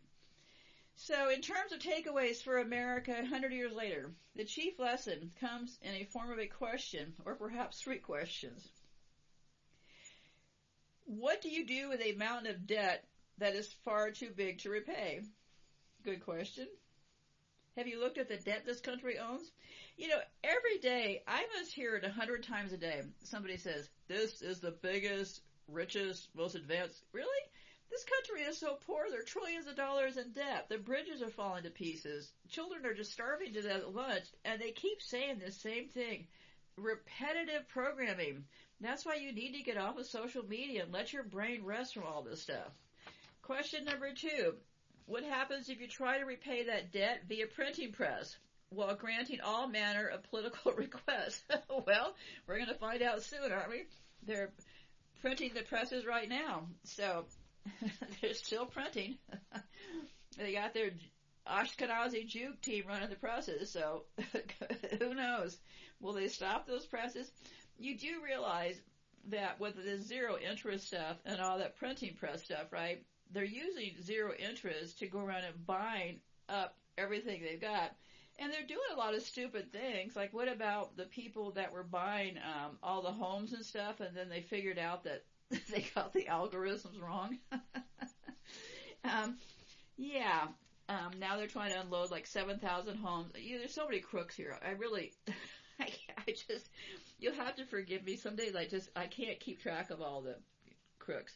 So, 0.96 1.30
in 1.30 1.42
terms 1.42 1.72
of 1.72 1.80
takeaways 1.80 2.44
for 2.44 2.58
America 2.58 3.14
100 3.14 3.54
years 3.54 3.74
later, 3.74 4.12
the 4.36 4.44
chief 4.44 4.78
lesson 4.80 5.32
comes 5.40 5.78
in 5.82 5.94
a 5.94 6.04
form 6.04 6.32
of 6.32 6.40
a 6.40 6.48
question, 6.48 7.14
or 7.26 7.36
perhaps 7.36 7.80
three 7.80 8.00
questions. 8.00 8.68
What 11.10 11.42
do 11.42 11.50
you 11.50 11.66
do 11.66 11.90
with 11.90 12.02
a 12.02 12.12
mountain 12.12 12.52
of 12.52 12.68
debt 12.68 13.04
that 13.40 13.56
is 13.56 13.74
far 13.84 14.12
too 14.12 14.30
big 14.30 14.60
to 14.60 14.70
repay? 14.70 15.22
Good 16.04 16.24
question. 16.24 16.68
Have 17.76 17.88
you 17.88 18.00
looked 18.00 18.20
at 18.20 18.30
the 18.30 18.38
debt 18.38 18.64
this 18.64 18.80
country 18.80 19.18
owns? 19.18 19.52
You 19.98 20.10
know, 20.10 20.20
every 20.44 20.78
day, 20.78 21.24
I 21.28 21.48
must 21.58 21.74
hear 21.74 21.96
it 21.96 22.04
a 22.04 22.12
hundred 22.12 22.44
times 22.44 22.74
a 22.74 22.78
day. 22.78 23.02
Somebody 23.24 23.58
says, 23.58 23.90
this 24.08 24.44
is 24.44 24.60
the 24.60 24.78
biggest, 24.84 25.42
richest, 25.68 26.30
most 26.36 26.54
advanced. 26.54 27.04
Really? 27.12 27.42
This 27.90 28.06
country 28.06 28.44
is 28.44 28.60
so 28.60 28.78
poor, 28.86 29.10
there 29.10 29.22
are 29.22 29.24
trillions 29.24 29.66
of 29.66 29.76
dollars 29.76 30.18
in 30.18 30.32
debt. 30.34 30.68
The 30.70 30.78
bridges 30.78 31.24
are 31.24 31.32
falling 31.32 31.64
to 31.64 31.72
pieces. 31.72 32.32
Children 32.50 32.86
are 32.86 32.94
just 32.94 33.14
starving 33.14 33.52
to 33.54 33.64
death 33.64 33.82
at 33.82 33.96
lunch, 33.96 34.26
and 34.46 34.62
they 34.62 34.74
keep 34.74 35.02
saying 35.02 35.40
the 35.40 35.52
same 35.52 35.90
thing. 35.90 36.28
Repetitive 36.80 37.68
programming. 37.70 38.46
That's 38.82 39.06
why 39.06 39.16
you 39.16 39.34
need 39.34 39.54
to 39.58 39.64
get 39.64 39.78
off 39.78 39.98
of 39.98 40.06
social 40.06 40.44
media 40.44 40.84
and 40.84 40.94
let 40.94 41.12
your 41.12 41.24
brain 41.24 41.64
rest 41.66 41.94
from 41.94 42.04
all 42.04 42.22
this 42.22 42.42
stuff. 42.42 42.72
Question 43.42 43.86
number 43.86 44.14
two. 44.14 44.56
What 45.06 45.24
happens 45.24 45.70
if 45.70 45.82
you 45.82 45.88
try 45.88 46.20
to 46.20 46.26
repay 46.26 46.66
that 46.66 46.92
debt 46.92 47.24
via 47.28 47.48
printing 47.48 47.92
press 47.92 48.38
while 48.70 48.96
granting 48.96 49.42
all 49.42 49.68
manner 49.68 50.08
of 50.08 50.24
political 50.30 50.72
requests? 50.78 51.42
well, 51.86 52.16
we're 52.48 52.58
going 52.58 52.68
to 52.68 52.76
find 52.76 53.02
out 53.02 53.24
soon, 53.24 53.52
aren't 53.52 53.70
we? 53.70 53.86
They're 54.26 54.52
printing 55.22 55.52
the 55.54 55.64
presses 55.64 56.06
right 56.06 56.30
now. 56.30 56.68
So 56.84 57.26
they're 58.22 58.34
still 58.34 58.66
printing. 58.66 59.18
they 60.38 60.54
got 60.54 60.74
their 60.74 60.92
Ashkenazi 61.48 62.28
Juke 62.28 62.62
team 62.62 62.84
running 62.88 63.10
the 63.10 63.16
presses, 63.16 63.72
so 63.72 64.04
who 65.00 65.16
knows? 65.16 65.58
Will 66.02 66.14
they 66.14 66.28
stop 66.28 66.68
those 66.68 66.86
presses? 66.86 67.32
you 67.80 67.98
do 67.98 68.22
realize 68.24 68.82
that 69.30 69.60
with 69.60 69.76
the 69.84 69.98
zero 69.98 70.38
interest 70.38 70.88
stuff 70.88 71.18
and 71.26 71.40
all 71.40 71.58
that 71.58 71.78
printing 71.78 72.14
press 72.16 72.44
stuff, 72.44 72.72
right? 72.72 73.04
They're 73.32 73.44
using 73.44 73.96
zero 74.02 74.34
interest 74.38 75.00
to 75.00 75.08
go 75.08 75.20
around 75.20 75.44
and 75.46 75.66
buying 75.66 76.20
up 76.50 76.76
everything 76.98 77.42
they've 77.42 77.62
got. 77.62 77.96
And 78.38 78.52
they're 78.52 78.66
doing 78.68 78.80
a 78.94 78.98
lot 78.98 79.14
of 79.16 79.22
stupid 79.22 79.72
things. 79.72 80.16
Like, 80.16 80.34
what 80.34 80.48
about 80.48 80.96
the 80.96 81.06
people 81.06 81.52
that 81.52 81.72
were 81.72 81.84
buying 81.84 82.38
um, 82.38 82.78
all 82.82 83.02
the 83.02 83.12
homes 83.12 83.54
and 83.54 83.66
stuff, 83.66 84.00
and 84.00 84.16
then 84.16 84.30
they 84.30 84.42
figured 84.42 84.80
out 84.80 85.04
that 85.04 85.24
they 85.70 85.86
got 85.94 86.14
the 86.14 86.26
algorithms 86.30 87.02
wrong? 87.02 87.38
um, 89.04 89.38
yeah. 89.98 90.48
Um, 90.88 91.12
now 91.20 91.38
they're 91.38 91.48
trying 91.48 91.72
to 91.72 91.82
unload 91.82 92.12
like 92.12 92.26
7,000 92.26 92.98
homes. 92.98 93.32
There's 93.34 93.74
so 93.74 93.86
many 93.86 94.00
crooks 94.00 94.36
here. 94.36 94.58
I 94.66 94.72
really, 94.72 95.12
I, 95.80 95.90
I 96.28 96.32
just, 96.32 96.70
you'll 97.20 97.34
have 97.34 97.56
to 97.56 97.66
forgive 97.66 98.04
me. 98.04 98.16
Some 98.16 98.36
days 98.36 98.56
I 98.56 98.66
just, 98.66 98.90
I 98.96 99.08
can't 99.08 99.40
keep 99.40 99.62
track 99.62 99.90
of 99.90 100.02
all 100.02 100.22
the 100.22 100.36
crooks. 101.00 101.34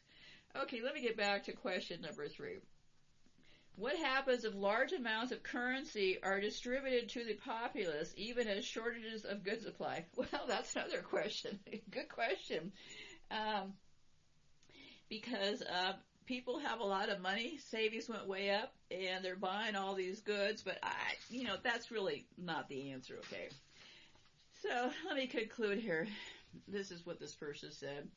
Okay, 0.55 0.81
let 0.81 0.93
me 0.93 1.01
get 1.01 1.17
back 1.17 1.43
to 1.45 1.53
question 1.53 2.01
number 2.01 2.27
three. 2.27 2.57
What 3.75 3.95
happens 3.95 4.43
if 4.43 4.53
large 4.53 4.91
amounts 4.91 5.31
of 5.31 5.41
currency 5.41 6.19
are 6.21 6.39
distributed 6.39 7.09
to 7.09 7.25
the 7.25 7.33
populace 7.33 8.13
even 8.15 8.47
as 8.47 8.63
shortages 8.63 9.25
of 9.25 9.43
goods 9.43 9.63
supply? 9.63 10.05
Well, 10.15 10.45
that's 10.47 10.75
another 10.75 11.01
question. 11.01 11.59
Good 11.89 12.07
question. 12.07 12.71
Um, 13.31 13.73
because 15.09 15.61
uh, 15.63 15.93
people 16.25 16.59
have 16.59 16.79
a 16.79 16.83
lot 16.83 17.09
of 17.09 17.19
money, 17.19 17.57
savings 17.69 18.07
went 18.07 18.27
way 18.27 18.51
up, 18.51 18.71
and 18.91 19.23
they're 19.23 19.35
buying 19.35 19.75
all 19.75 19.95
these 19.95 20.21
goods, 20.21 20.61
but 20.61 20.77
I, 20.83 21.13
you 21.29 21.43
know, 21.43 21.55
that's 21.61 21.91
really 21.91 22.25
not 22.37 22.67
the 22.69 22.91
answer, 22.91 23.15
okay? 23.25 23.49
So 24.63 24.91
let 25.05 25.15
me 25.17 25.27
conclude 25.27 25.77
here. 25.79 26.07
This 26.67 26.91
is 26.91 27.05
what 27.05 27.19
this 27.19 27.33
person 27.35 27.71
said. 27.71 28.07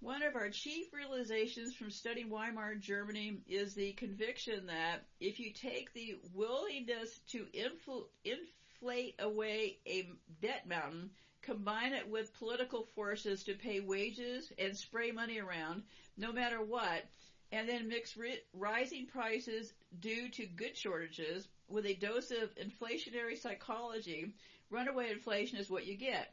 One 0.00 0.22
of 0.22 0.36
our 0.36 0.48
chief 0.50 0.92
realizations 0.92 1.74
from 1.74 1.90
studying 1.90 2.28
Weimar 2.28 2.74
Germany 2.74 3.40
is 3.46 3.74
the 3.74 3.92
conviction 3.92 4.66
that 4.66 5.00
if 5.20 5.38
you 5.40 5.50
take 5.50 5.92
the 5.94 6.16
willingness 6.34 7.20
to 7.28 7.46
infl- 7.54 8.04
inflate 8.24 9.14
away 9.20 9.76
a 9.86 10.04
debt 10.42 10.66
mountain, 10.66 11.10
combine 11.42 11.92
it 11.92 12.08
with 12.08 12.32
political 12.34 12.82
forces 12.82 13.42
to 13.44 13.54
pay 13.54 13.80
wages 13.80 14.52
and 14.58 14.76
spray 14.76 15.10
money 15.12 15.38
around, 15.38 15.82
no 16.16 16.32
matter 16.32 16.60
what, 16.60 17.04
and 17.52 17.68
then 17.68 17.88
mix 17.88 18.16
ri- 18.16 18.40
rising 18.52 19.06
prices 19.06 19.72
due 20.00 20.28
to 20.30 20.46
good 20.46 20.76
shortages 20.76 21.48
with 21.68 21.86
a 21.86 21.94
dose 21.94 22.30
of 22.30 22.54
inflationary 22.56 23.38
psychology, 23.38 24.26
runaway 24.70 25.10
inflation 25.10 25.58
is 25.58 25.70
what 25.70 25.86
you 25.86 25.96
get. 25.96 26.32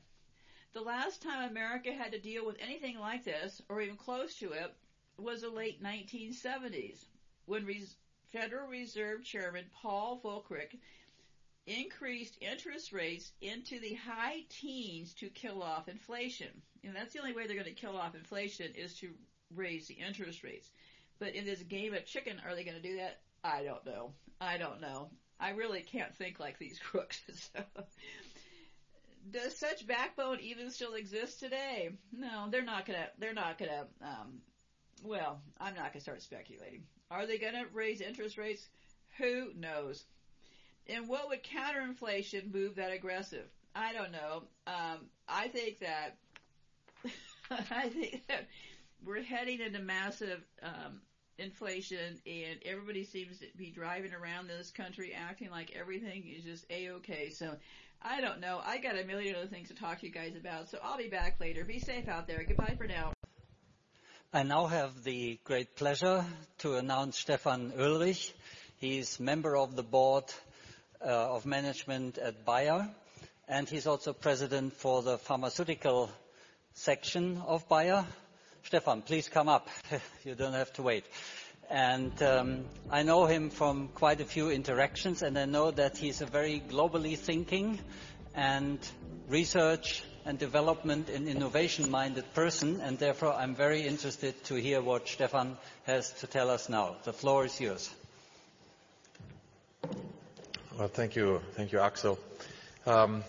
The 0.74 0.82
last 0.82 1.22
time 1.22 1.50
America 1.50 1.92
had 1.92 2.12
to 2.12 2.20
deal 2.20 2.46
with 2.46 2.58
anything 2.60 3.00
like 3.00 3.24
this, 3.24 3.62
or 3.70 3.82
even 3.82 3.98
close 3.98 4.36
to 4.36 4.52
it, 4.52 4.74
was 5.18 5.42
the 5.42 5.50
late 5.50 5.82
1970s, 5.82 7.06
when 7.46 7.66
Federal 8.32 8.68
Reserve 8.68 9.24
Chairman 9.24 9.66
Paul 9.74 10.22
Volcker 10.24 10.68
increased 11.66 12.38
interest 12.40 12.94
rates 12.94 13.32
into 13.42 13.80
the 13.80 13.94
high 13.96 14.44
teens 14.50 15.14
to 15.16 15.30
kill 15.30 15.62
off 15.62 15.88
inflation. 15.88 16.62
And 16.84 16.96
that's 16.96 17.14
the 17.14 17.20
only 17.20 17.34
way 17.34 17.48
they're 17.48 17.56
going 17.56 17.66
to 17.66 17.72
kill 17.82 17.98
off 17.98 18.16
inflation 18.16 18.74
is 18.76 18.98
to 19.00 19.10
raise 19.56 19.88
the 19.88 19.96
interest 19.96 20.44
rates. 20.44 20.70
But 21.20 21.36
in 21.36 21.46
this 21.46 21.62
game 21.64 21.94
of 21.94 22.06
chicken, 22.06 22.42
are 22.46 22.56
they 22.56 22.64
going 22.64 22.82
to 22.82 22.88
do 22.88 22.98
that? 22.98 23.22
I 23.44 23.64
don't 23.64 23.86
know. 23.86 24.14
I 24.40 24.58
don't 24.58 24.82
know. 24.82 25.10
I 25.40 25.52
really 25.52 25.82
can't 25.82 26.16
think 26.16 26.40
like 26.40 26.58
these 26.58 26.80
crooks. 26.84 27.22
so 27.54 27.64
does 29.32 29.58
such 29.58 29.86
backbone 29.88 30.40
even 30.40 30.72
still 30.72 30.94
exist 30.94 31.40
today? 31.40 31.90
No, 32.12 32.48
they're 32.50 32.64
not 32.64 32.86
gonna. 32.86 33.08
They're 33.18 33.34
not 33.34 33.58
gonna. 33.58 33.88
Um, 34.02 34.42
well, 35.04 35.42
I'm 35.60 35.76
not 35.76 35.94
gonna 35.94 36.02
start 36.02 36.22
speculating. 36.22 36.84
Are 37.12 37.26
they 37.26 37.38
gonna 37.38 37.66
raise 37.74 38.02
interest 38.02 38.38
rates? 38.38 38.68
Who 39.18 39.52
knows? 39.56 40.06
And 40.88 41.08
what 41.08 41.28
would 41.30 41.44
counter 41.44 41.82
inflation 41.82 42.52
move 42.52 42.76
that 42.76 42.92
aggressive? 42.92 43.48
I 43.76 43.94
don't 43.94 44.12
know. 44.12 44.44
Um, 44.68 45.10
I 45.28 45.48
think 45.50 45.80
that 45.80 46.18
I 47.72 47.90
think 47.90 48.22
that 48.28 48.48
we're 49.04 49.22
heading 49.22 49.60
into 49.62 49.80
massive 49.80 50.44
um, 50.62 51.02
inflation, 51.38 52.20
and 52.26 52.60
everybody 52.66 53.04
seems 53.04 53.40
to 53.40 53.48
be 53.56 53.70
driving 53.70 54.14
around 54.14 54.48
this 54.48 54.72
country 54.72 55.14
acting 55.14 55.50
like 55.50 55.72
everything 55.76 56.26
is 56.28 56.44
just 56.44 56.66
a 56.70 56.90
okay. 56.92 57.30
So 57.30 57.56
I 58.02 58.22
don't 58.22 58.40
know. 58.40 58.62
I 58.64 58.78
got 58.78 58.98
a 58.98 59.04
million 59.04 59.36
other 59.36 59.48
things 59.48 59.70
to 59.70 59.76
talk 59.76 60.00
to 60.00 60.08
you 60.08 60.12
guys 60.12 60.36
about, 60.36 60.70
so 60.70 60.78
I'll 60.84 60.98
be 60.98 61.10
back 61.10 61.40
later. 61.40 61.64
Be 61.64 61.80
safe 61.80 62.08
out 62.08 62.28
there. 62.28 62.44
Goodbye 62.48 62.76
for 62.78 62.88
now. 62.88 63.14
I 64.34 64.44
now 64.44 64.68
have 64.68 65.04
the 65.04 65.40
great 65.44 65.76
pleasure 65.76 66.26
to 66.60 66.76
announce 66.76 67.18
Stefan 67.18 67.72
Oelrich. 67.78 68.32
He's 68.78 69.20
member 69.20 69.56
of 69.58 69.76
the 69.76 69.84
board 69.84 70.26
uh, 71.02 71.36
of 71.36 71.46
management 71.46 72.18
at 72.18 72.46
Bayer, 72.46 72.90
and 73.48 73.68
he's 73.68 73.88
also 73.88 74.14
president 74.14 74.74
for 74.74 75.02
the 75.02 75.18
pharmaceutical 75.18 76.12
section 76.74 77.42
of 77.48 77.68
Bayer. 77.70 78.06
Stefan, 78.64 79.02
please 79.02 79.30
come 79.30 79.48
up. 79.48 79.70
you 80.24 80.36
don't 80.36 80.54
have 80.54 80.74
to 80.74 80.84
wait. 80.84 81.06
And 81.70 82.22
um, 82.24 82.66
I 82.90 83.04
know 83.04 83.26
him 83.26 83.50
from 83.50 83.90
quite 83.90 84.22
a 84.22 84.26
few 84.26 84.50
interactions, 84.50 85.22
and 85.22 85.38
I 85.38 85.46
know 85.46 85.72
that 85.72 85.98
he's 85.98 86.22
a 86.22 86.26
very 86.26 86.62
globally 86.70 87.18
thinking 87.18 87.80
and 88.34 88.80
research 89.28 90.04
and 90.26 90.38
development 90.38 91.10
and 91.10 91.28
innovation 91.28 91.90
minded 91.90 92.34
person, 92.34 92.82
and 92.82 93.00
therefore 93.00 93.34
I'm 93.34 93.56
very 93.56 93.82
interested 93.82 94.42
to 94.46 94.56
hear 94.56 94.82
what 94.82 95.08
Stefan 95.08 95.58
has 95.86 96.12
to 96.20 96.28
tell 96.28 96.50
us 96.50 96.70
now. 96.70 96.98
The 97.04 97.14
floor 97.14 97.46
is 97.46 97.60
yours. 97.60 97.90
Well, 100.78 100.90
thank 100.90 101.16
you, 101.16 101.42
thank 101.54 101.72
you, 101.72 101.80
Axel. 101.80 102.20
Um, 102.86 103.24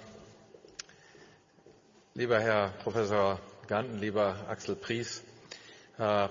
lieber 2.14 2.40
Herr 2.40 2.72
Professor 2.83 3.38
Ganten, 3.66 4.01
lieber 4.01 4.37
Axel 4.51 4.74
Pries, 4.74 5.22
uh, 5.98 6.29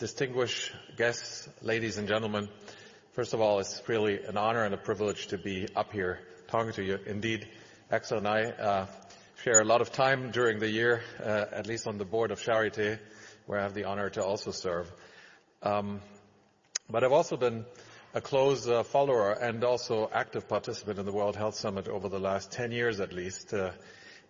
distinguished 0.00 0.72
guests, 0.96 1.46
ladies 1.60 1.98
and 1.98 2.08
gentlemen, 2.08 2.48
first 3.12 3.34
of 3.34 3.42
all, 3.42 3.58
it's 3.58 3.82
really 3.86 4.18
an 4.24 4.38
honor 4.38 4.64
and 4.64 4.72
a 4.72 4.78
privilege 4.78 5.26
to 5.26 5.36
be 5.36 5.68
up 5.76 5.92
here 5.92 6.20
talking 6.48 6.72
to 6.72 6.82
you. 6.82 6.98
Indeed, 7.04 7.46
Axel 7.90 8.16
and 8.16 8.26
I 8.26 8.44
uh, 8.44 8.86
share 9.44 9.60
a 9.60 9.64
lot 9.64 9.82
of 9.82 9.92
time 9.92 10.30
during 10.30 10.58
the 10.58 10.70
year, 10.70 11.02
uh, 11.22 11.44
at 11.52 11.66
least 11.66 11.86
on 11.86 11.98
the 11.98 12.06
board 12.06 12.30
of 12.30 12.40
Charité, 12.40 12.98
where 13.44 13.60
I 13.60 13.62
have 13.62 13.74
the 13.74 13.84
honor 13.84 14.08
to 14.08 14.24
also 14.24 14.52
serve. 14.52 14.90
Um, 15.62 16.00
but 16.88 17.04
I've 17.04 17.12
also 17.12 17.36
been 17.36 17.66
a 18.14 18.22
close 18.22 18.66
uh, 18.66 18.84
follower 18.84 19.32
and 19.32 19.62
also 19.64 20.08
active 20.10 20.48
participant 20.48 20.98
in 20.98 21.04
the 21.04 21.12
World 21.12 21.36
Health 21.36 21.56
Summit 21.56 21.88
over 21.88 22.08
the 22.08 22.18
last 22.18 22.50
10 22.52 22.72
years 22.72 23.00
at 23.00 23.12
least. 23.12 23.52
Uh, 23.52 23.72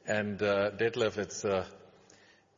and 0.04 0.42
uh, 0.42 0.72
Detlev, 0.72 1.16
it's 1.16 1.44
uh, 1.44 1.64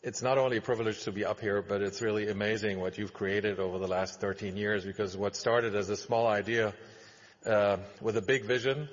it's 0.02 0.20
not 0.20 0.36
only 0.36 0.56
a 0.56 0.60
privilege 0.60 1.04
to 1.04 1.12
be 1.12 1.24
up 1.24 1.40
here, 1.40 1.62
but 1.62 1.80
it's 1.80 2.02
really 2.02 2.28
amazing 2.28 2.80
what 2.80 2.98
you've 2.98 3.12
created 3.12 3.60
over 3.60 3.78
the 3.78 3.86
last 3.86 4.20
13 4.20 4.56
years 4.56 4.84
because 4.84 5.16
what 5.16 5.36
started 5.36 5.76
as 5.76 5.88
a 5.90 5.96
small 5.96 6.26
idea 6.26 6.74
uh, 7.46 7.76
with 8.00 8.16
a 8.16 8.22
big 8.22 8.44
vision 8.44 8.88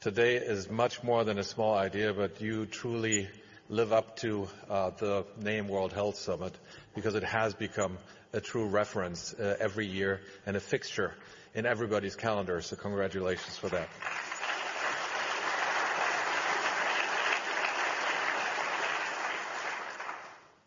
today 0.00 0.36
is 0.36 0.70
much 0.70 1.02
more 1.02 1.24
than 1.24 1.38
a 1.38 1.42
small 1.42 1.74
idea, 1.74 2.12
but 2.12 2.40
you 2.40 2.66
truly 2.66 3.28
live 3.68 3.92
up 3.92 4.16
to 4.16 4.48
uh, 4.70 4.90
the 4.90 5.24
name 5.36 5.66
World 5.66 5.92
Health 5.92 6.16
Summit 6.16 6.54
because 6.94 7.16
it 7.16 7.24
has 7.24 7.54
become 7.54 7.98
a 8.32 8.40
true 8.40 8.66
reference 8.66 9.34
uh, 9.34 9.56
every 9.58 9.86
year 9.86 10.20
and 10.46 10.56
a 10.56 10.60
fixture 10.60 11.12
in 11.54 11.66
everybody's 11.66 12.14
calendar. 12.14 12.60
So 12.60 12.76
congratulations 12.76 13.58
for 13.58 13.68
that. 13.70 13.88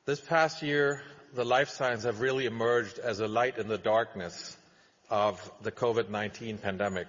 This 0.06 0.22
past 0.22 0.62
year, 0.62 1.02
the 1.34 1.44
life 1.44 1.70
sciences 1.70 2.06
have 2.06 2.22
really 2.22 2.46
emerged 2.46 3.00
as 3.00 3.20
a 3.20 3.28
light 3.28 3.58
in 3.58 3.68
the 3.68 3.78
darkness 3.78 4.56
of 5.10 5.52
the 5.64 5.72
COVID-19 5.72 6.62
pandemic. 6.62 7.08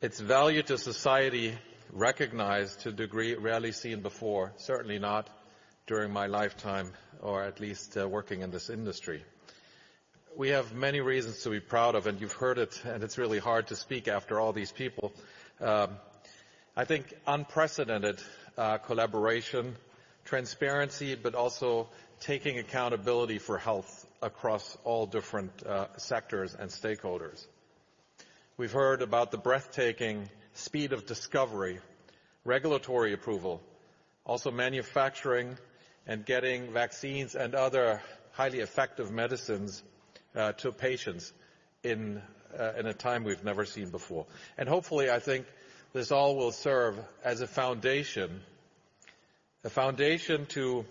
Its 0.00 0.18
value 0.18 0.62
to 0.64 0.76
society 0.76 1.54
recognized 1.92 2.80
to 2.80 2.88
a 2.88 2.92
degree 2.92 3.36
rarely 3.36 3.70
seen 3.70 4.00
before, 4.00 4.52
certainly 4.56 4.98
not 4.98 5.30
during 5.86 6.12
my 6.12 6.26
lifetime 6.26 6.92
or 7.20 7.44
at 7.44 7.60
least 7.60 7.96
uh, 7.96 8.08
working 8.08 8.40
in 8.42 8.50
this 8.50 8.68
industry 8.68 9.22
we 10.36 10.48
have 10.48 10.74
many 10.74 11.00
reasons 11.00 11.42
to 11.42 11.50
be 11.50 11.60
proud 11.60 11.94
of, 11.94 12.06
and 12.06 12.20
you've 12.20 12.32
heard 12.32 12.58
it, 12.58 12.82
and 12.84 13.02
it's 13.04 13.18
really 13.18 13.38
hard 13.38 13.68
to 13.68 13.76
speak 13.76 14.08
after 14.08 14.40
all 14.40 14.52
these 14.52 14.72
people. 14.72 15.12
Um, 15.60 15.90
I 16.76 16.84
think 16.84 17.14
unprecedented 17.26 18.20
uh, 18.58 18.78
collaboration, 18.78 19.76
transparency, 20.24 21.14
but 21.14 21.34
also 21.34 21.88
taking 22.20 22.58
accountability 22.58 23.38
for 23.38 23.58
health 23.58 24.06
across 24.22 24.76
all 24.84 25.06
different 25.06 25.62
uh, 25.64 25.86
sectors 25.96 26.54
and 26.54 26.70
stakeholders. 26.70 27.44
We've 28.56 28.72
heard 28.72 29.02
about 29.02 29.30
the 29.30 29.38
breathtaking 29.38 30.28
speed 30.54 30.92
of 30.92 31.06
discovery, 31.06 31.80
regulatory 32.44 33.12
approval, 33.12 33.60
also 34.24 34.50
manufacturing 34.50 35.58
and 36.06 36.24
getting 36.24 36.72
vaccines 36.72 37.34
and 37.34 37.54
other 37.54 38.00
highly 38.32 38.60
effective 38.60 39.10
medicines 39.10 39.82
uh, 40.34 40.52
to 40.52 40.72
patients 40.72 41.32
uh, 41.84 41.88
in 41.88 42.22
a 42.86 42.94
time 42.94 43.24
we've 43.24 43.44
never 43.44 43.64
seen 43.64 43.90
before. 43.90 44.26
And 44.56 44.68
hopefully, 44.68 45.10
I 45.10 45.18
think 45.18 45.46
this 45.92 46.10
all 46.10 46.36
will 46.36 46.52
serve 46.52 46.98
as 47.24 47.40
a 47.40 47.46
foundation, 47.46 48.40
a 49.64 49.70
foundation 49.70 50.44
to 50.44 50.84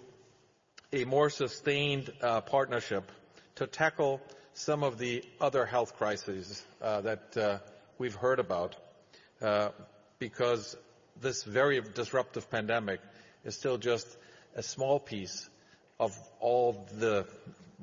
a 0.92 1.06
more 1.06 1.30
sustained 1.30 2.12
uh, 2.22 2.42
partnership 2.42 3.12
to 3.56 3.68
tackle 3.68 4.20
some 4.54 4.84
of 4.84 4.98
the 4.98 5.24
other 5.40 5.64
health 5.64 5.96
crises 5.96 6.64
uh, 6.82 7.02
that 7.02 7.38
uh, 7.38 7.58
we've 8.00 8.16
heard 8.16 8.40
about, 8.40 8.76
uh, 9.44 9.70
because 10.18 10.76
this 11.22 11.44
very 11.44 11.82
disruptive 11.94 12.50
pandemic 12.50 13.00
is 13.46 13.56
still 13.56 13.78
just 13.78 14.08
a 14.56 14.64
small 14.64 15.00
piece 15.00 15.48
of 16.00 16.18
all 16.40 16.88
the 16.98 17.28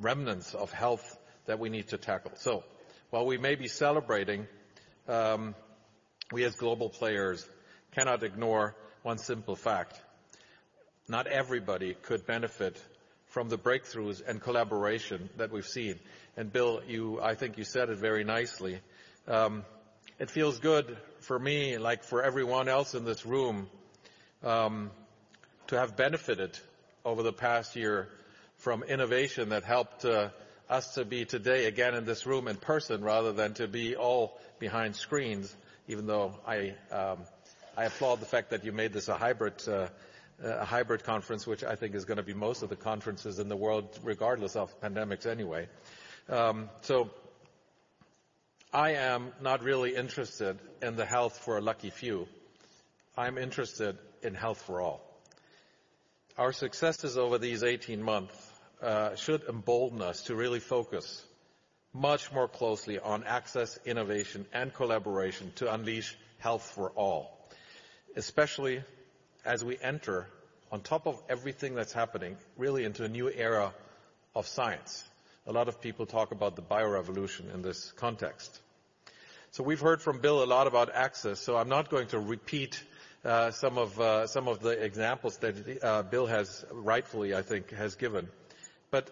remnants 0.01 0.55
of 0.55 0.73
health 0.73 1.19
that 1.47 1.61
we 1.61 1.69
need 1.69 1.89
to 1.89 1.99
tackle. 1.99 2.33
So 2.35 2.65
while 3.11 3.27
we 3.27 3.39
may 3.39 3.55
be 3.55 3.69
celebrating, 3.69 4.49
um, 5.09 5.55
we 6.33 6.45
as 6.45 6.57
global 6.57 6.89
players 6.89 7.49
cannot 7.93 8.25
ignore 8.25 8.75
one 9.03 9.19
simple 9.19 9.55
fact. 9.55 10.01
Not 11.11 11.27
everybody 11.27 11.95
could 11.95 12.25
benefit 12.25 12.81
from 13.31 13.49
the 13.49 13.59
breakthroughs 13.59 14.23
and 14.25 14.41
collaboration 14.41 15.29
that 15.39 15.51
we've 15.51 15.67
seen. 15.67 15.99
And 16.37 16.53
Bill, 16.53 16.83
you, 16.87 17.21
I 17.21 17.35
think 17.35 17.59
you 17.59 17.65
said 17.65 17.91
it 17.91 17.99
very 17.99 18.23
nicely. 18.23 18.79
Um, 19.27 19.65
it 20.21 20.31
feels 20.31 20.61
good 20.61 20.97
for 21.19 21.37
me, 21.37 21.79
like 21.79 22.05
for 22.05 22.23
everyone 22.23 22.69
else 22.69 22.95
in 22.95 23.05
this 23.05 23.27
room, 23.27 23.69
um, 24.45 24.93
to 25.67 25.81
have 25.81 25.97
benefited 25.97 26.57
over 27.05 27.25
the 27.25 27.33
past 27.33 27.75
year 27.75 28.09
from 28.59 28.85
innovation 28.85 29.49
that 29.49 29.65
helped 29.65 30.05
uh, 30.05 30.29
us 30.69 30.95
to 30.95 31.05
be 31.05 31.25
today 31.25 31.65
again 31.65 31.97
in 31.97 32.05
this 32.05 32.25
room 32.25 32.47
in 32.47 32.55
person 32.55 33.03
rather 33.03 33.33
than 33.33 33.55
to 33.55 33.67
be 33.67 33.97
all 33.97 34.39
behind 34.61 34.95
screens, 34.95 35.53
even 35.89 36.07
though 36.07 36.39
I, 36.47 36.75
um, 36.93 37.19
I 37.77 37.87
applaud 37.87 38.21
the 38.21 38.27
fact 38.27 38.51
that 38.51 38.65
you 38.65 38.71
made 38.71 38.93
this 38.93 39.09
a 39.09 39.17
hybrid, 39.17 39.55
uh, 39.67 39.89
a 40.43 40.65
hybrid 40.65 41.05
conference, 41.05 41.47
which 41.47 41.65
I 41.65 41.75
think 41.75 41.95
is 41.95 42.05
going 42.05 42.17
to 42.17 42.23
be 42.23 42.35
most 42.35 42.63
of 42.63 42.69
the 42.69 42.77
conferences 42.77 43.39
in 43.39 43.49
the 43.49 43.57
world, 43.57 43.99
regardless 44.03 44.57
of 44.57 44.81
pandemics 44.81 45.27
anyway. 45.27 45.69
Um, 46.29 46.71
so 46.83 47.11
I 48.73 48.95
am 48.95 49.33
not 49.41 49.63
really 49.63 49.95
interested 49.95 50.59
in 50.81 50.97
the 50.97 51.05
health 51.05 51.39
for 51.39 51.59
a 51.59 51.61
lucky 51.61 51.91
few. 51.91 52.29
I'm 53.17 53.37
interested 53.37 53.99
in 54.23 54.35
health 54.35 54.63
for 54.63 54.81
all. 54.81 55.03
Our 56.39 56.53
successes 56.53 57.19
over 57.19 57.39
these 57.39 57.63
18 57.63 58.03
months 58.03 58.35
uh, 58.81 59.15
should 59.17 59.43
embolden 59.49 60.01
us 60.01 60.23
to 60.23 60.35
really 60.35 60.61
focus 60.61 61.23
much 61.93 62.33
more 62.33 62.49
closely 62.49 62.99
on 62.99 63.25
access, 63.25 63.79
innovation, 63.85 64.47
and 64.53 64.73
collaboration 64.73 65.53
to 65.57 65.73
unleash 65.73 66.17
health 66.39 66.63
for 66.75 66.91
all, 66.91 67.37
especially 68.17 68.83
as 69.45 69.65
we 69.65 69.79
enter, 69.83 70.27
on 70.73 70.81
top 70.81 71.07
of 71.07 71.21
everything 71.29 71.75
that's 71.75 71.93
happening, 71.93 72.37
really 72.57 72.85
into 72.85 73.05
a 73.05 73.09
new 73.09 73.31
era 73.31 73.73
of 74.35 74.47
science. 74.47 75.05
A 75.47 75.53
lot 75.53 75.69
of 75.69 75.81
people 75.81 76.07
talk 76.07 76.33
about 76.33 76.57
the 76.57 76.63
biorevolution 76.63 77.53
in 77.53 77.63
this 77.63 77.93
context. 77.93 78.61
So 79.53 79.65
we've 79.65 79.81
heard 79.81 80.01
from 80.01 80.21
Bill 80.21 80.45
a 80.45 80.47
lot 80.47 80.67
about 80.67 80.95
access, 80.95 81.41
so 81.41 81.57
I'm 81.57 81.69
not 81.69 81.91
going 81.91 82.07
to 82.09 82.21
repeat 82.21 82.83
uh, 83.25 83.51
some 83.51 83.79
of 83.79 84.01
uh, 84.01 84.27
some 84.27 84.49
of 84.49 84.61
the 84.61 84.71
examples 84.71 85.39
that 85.39 85.83
uh, 85.83 86.03
Bill 86.05 86.27
has 86.27 86.65
rightfully, 86.71 87.35
I 87.35 87.43
think, 87.43 87.71
has 87.71 87.97
given. 87.97 88.29
But 88.91 89.11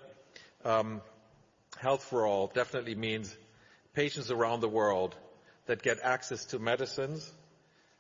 um, 0.65 1.03
health 1.77 2.05
for 2.05 2.27
all 2.27 2.47
definitely 2.55 2.95
means 2.95 3.35
patients 3.95 4.31
around 4.31 4.61
the 4.61 4.69
world 4.69 5.17
that 5.67 5.83
get 5.83 5.99
access 6.03 6.45
to 6.47 6.59
medicines 6.59 7.31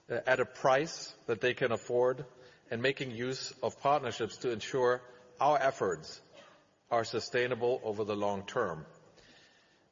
at 0.08 0.40
a 0.40 0.44
price 0.44 1.12
that 1.26 1.40
they 1.40 1.54
can 1.54 1.72
afford 1.72 2.24
and 2.70 2.82
making 2.82 3.10
use 3.10 3.52
of 3.62 3.80
partnerships 3.80 4.38
to 4.38 4.50
ensure 4.50 5.00
our 5.40 5.58
efforts 5.60 6.20
are 6.90 7.04
sustainable 7.04 7.80
over 7.84 8.04
the 8.04 8.16
long 8.16 8.42
term. 8.46 8.84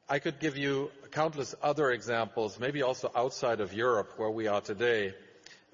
I 0.09 0.19
could 0.19 0.39
give 0.39 0.57
you 0.57 0.89
countless 1.11 1.53
other 1.61 1.91
examples, 1.91 2.59
maybe 2.59 2.81
also 2.81 3.11
outside 3.15 3.59
of 3.59 3.73
Europe 3.73 4.13
where 4.17 4.29
we 4.29 4.47
are 4.47 4.61
today, 4.61 5.13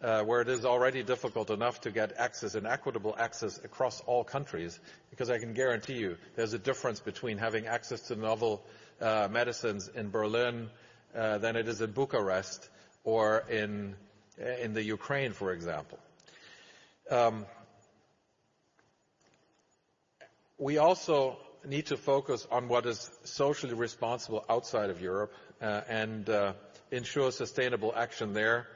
uh, 0.01 0.23
where 0.23 0.41
it 0.41 0.49
is 0.49 0.65
already 0.65 1.03
difficult 1.03 1.49
enough 1.49 1.81
to 1.81 1.91
get 1.91 2.13
access 2.17 2.55
and 2.55 2.65
equitable 2.65 3.15
access 3.17 3.63
across 3.63 4.01
all 4.01 4.23
countries, 4.23 4.79
because 5.11 5.29
I 5.29 5.37
can 5.37 5.53
guarantee 5.53 5.97
you 5.97 6.17
there's 6.35 6.53
a 6.53 6.59
difference 6.59 6.99
between 6.99 7.37
having 7.37 7.67
access 7.67 8.01
to 8.07 8.15
novel 8.15 8.65
uh, 8.99 9.27
medicines 9.31 9.89
in 9.93 10.09
Berlin 10.09 10.69
uh, 11.15 11.37
than 11.37 11.55
it 11.55 11.67
is 11.67 11.81
in 11.81 11.91
Bucharest 11.91 12.67
or 13.03 13.43
in, 13.49 13.95
in 14.37 14.73
the 14.73 14.83
Ukraine, 14.83 15.33
for 15.33 15.51
example. 15.51 15.99
Um, 17.09 17.45
We 20.63 20.77
also 20.77 21.37
need 21.65 21.87
to 21.87 21.97
focus 21.97 22.47
on 22.49 22.69
what 22.69 22.85
is 22.85 23.11
socially 23.25 23.73
responsible 23.73 24.45
outside 24.49 24.91
of 24.91 25.01
Europe 25.01 25.33
uh, 25.61 25.81
and 25.89 26.29
uh, 26.29 26.53
ensure 26.89 27.31
sustainable 27.31 27.91
action 27.93 28.33
there. 28.33 28.67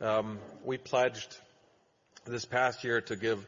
Um, 0.00 0.40
we 0.64 0.78
pledged 0.78 1.36
this 2.24 2.44
past 2.44 2.82
year 2.82 3.02
to 3.02 3.14
give 3.14 3.46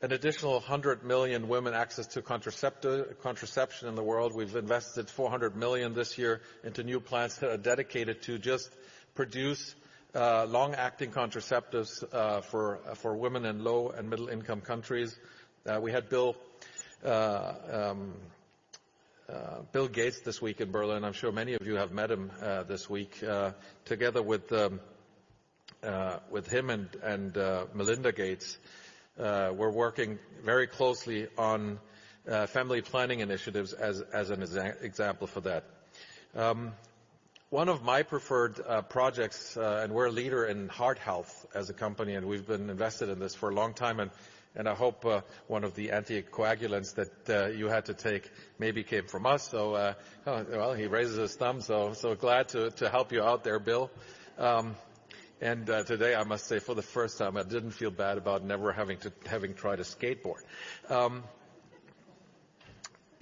an 0.00 0.12
additional 0.12 0.52
100 0.54 1.02
million 1.04 1.48
women 1.48 1.74
access 1.74 2.06
to 2.06 2.22
contraception 2.22 3.88
in 3.88 3.94
the 3.94 4.02
world. 4.02 4.34
We've 4.34 4.56
invested 4.56 5.10
400 5.10 5.54
million 5.54 5.92
this 5.92 6.16
year 6.16 6.40
into 6.64 6.82
new 6.84 6.98
plants 7.00 7.36
that 7.38 7.50
are 7.50 7.58
dedicated 7.58 8.22
to 8.22 8.38
just 8.38 8.70
produce 9.16 9.74
Uh, 10.14 10.46
long-acting 10.48 11.10
contraceptives 11.10 12.02
uh, 12.14 12.40
uh, 12.88 12.94
for 12.94 13.14
women 13.14 13.44
in 13.44 13.62
low 13.62 13.90
and 13.90 14.08
middle-income 14.08 14.62
countries. 14.62 15.14
We 15.82 15.92
had 15.92 16.08
um, 17.04 18.14
Bill 19.70 19.86
Gates 19.88 20.20
this 20.20 20.40
week 20.40 20.62
in 20.62 20.70
Berlin. 20.70 21.04
I'm 21.04 21.12
sure 21.12 21.30
many 21.30 21.52
of 21.52 21.66
you 21.66 21.74
have 21.74 21.92
met 21.92 22.10
him 22.10 22.30
this 22.66 22.88
week. 22.88 23.22
Together 23.84 24.22
um, 24.52 24.80
with 26.30 26.48
him 26.48 26.70
and 26.70 27.36
Melinda 27.74 28.10
Gates, 28.10 28.56
we're 29.18 29.70
working 29.70 30.18
very 30.42 30.68
closely 30.68 31.28
on 31.36 31.78
family 32.46 32.80
planning 32.80 33.20
initiatives 33.20 33.74
as 33.74 34.30
an 34.30 34.42
example 34.80 35.26
for 35.26 35.42
that. 35.42 35.64
Um, 36.34 36.72
One 37.50 37.70
of 37.70 37.82
my 37.82 38.02
preferred 38.02 38.60
uh, 38.60 38.82
projects, 38.82 39.56
uh, 39.56 39.80
and 39.82 39.94
we're 39.94 40.08
a 40.08 40.12
leader 40.12 40.44
in 40.44 40.68
heart 40.68 40.98
health 40.98 41.46
as 41.54 41.70
a 41.70 41.72
company, 41.72 42.14
and 42.14 42.26
we've 42.26 42.46
been 42.46 42.68
invested 42.68 43.08
in 43.08 43.18
this 43.18 43.34
for 43.34 43.48
a 43.48 43.54
long 43.54 43.72
time, 43.72 44.10
and 44.54 44.68
I 44.68 44.74
hope 44.74 45.06
uh, 45.06 45.22
one 45.46 45.64
of 45.64 45.74
the 45.74 45.88
anticoagulants 45.88 46.96
that 47.24 47.56
you 47.56 47.68
had 47.68 47.86
to 47.86 47.94
take 47.94 48.30
maybe 48.58 48.84
came 48.84 49.06
from 49.06 49.24
us. 49.24 49.48
So, 49.48 49.94
oh, 50.26 50.46
well, 50.50 50.74
he 50.74 50.88
raises 50.88 51.16
his 51.16 51.36
thumb, 51.36 51.62
so 51.62 51.94
so 51.94 52.14
glad 52.14 52.48
to 52.50 52.90
help 52.90 53.12
you 53.12 53.22
out 53.22 53.44
there, 53.44 53.58
Bill. 53.58 53.90
Um, 54.36 54.76
and 55.40 55.66
today, 55.66 56.14
I 56.14 56.24
must 56.24 56.48
say, 56.48 56.58
for 56.58 56.74
the 56.74 56.82
first 56.82 57.16
time, 57.16 57.38
I 57.38 57.44
didn't 57.44 57.70
feel 57.70 57.90
bad 57.90 58.18
about 58.18 58.44
never 58.44 58.72
having 58.72 58.98
to 58.98 59.12
having 59.24 59.54
tried 59.54 59.80
a 59.80 59.84
skateboard. 59.84 60.42
Um, 60.90 61.24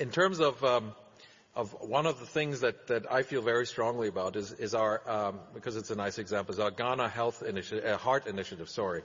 in 0.00 0.10
terms 0.10 0.40
of 0.40 0.64
um, 0.64 0.96
one 1.64 2.04
of 2.04 2.20
the 2.20 2.26
things 2.26 2.60
that 2.60 3.06
I 3.10 3.22
feel 3.22 3.40
very 3.40 3.66
strongly 3.66 4.08
about 4.08 4.36
is 4.36 4.52
is 4.52 4.74
our, 4.74 5.00
um, 5.08 5.40
because 5.54 5.76
it's 5.76 5.90
a 5.90 5.94
nice 5.94 6.18
example, 6.18 6.52
is 6.52 6.60
our 6.60 6.70
Ghana 6.70 7.04
uh, 7.04 7.96
Heart 7.96 8.26
Initiative, 8.26 8.68
sorry, 8.68 9.02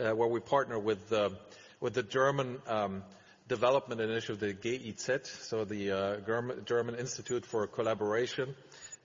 uh, 0.00 0.10
where 0.12 0.28
we 0.28 0.40
partner 0.40 0.78
with 0.78 1.10
the 1.10 2.02
German 2.08 2.58
um, 2.66 3.02
development 3.48 4.00
initiative, 4.00 4.40
the 4.40 4.54
GIZ, 4.54 5.26
so 5.42 5.64
the 5.64 5.90
uh, 5.92 6.60
German 6.64 6.94
Institute 6.94 7.44
for 7.44 7.66
Collaboration, 7.66 8.54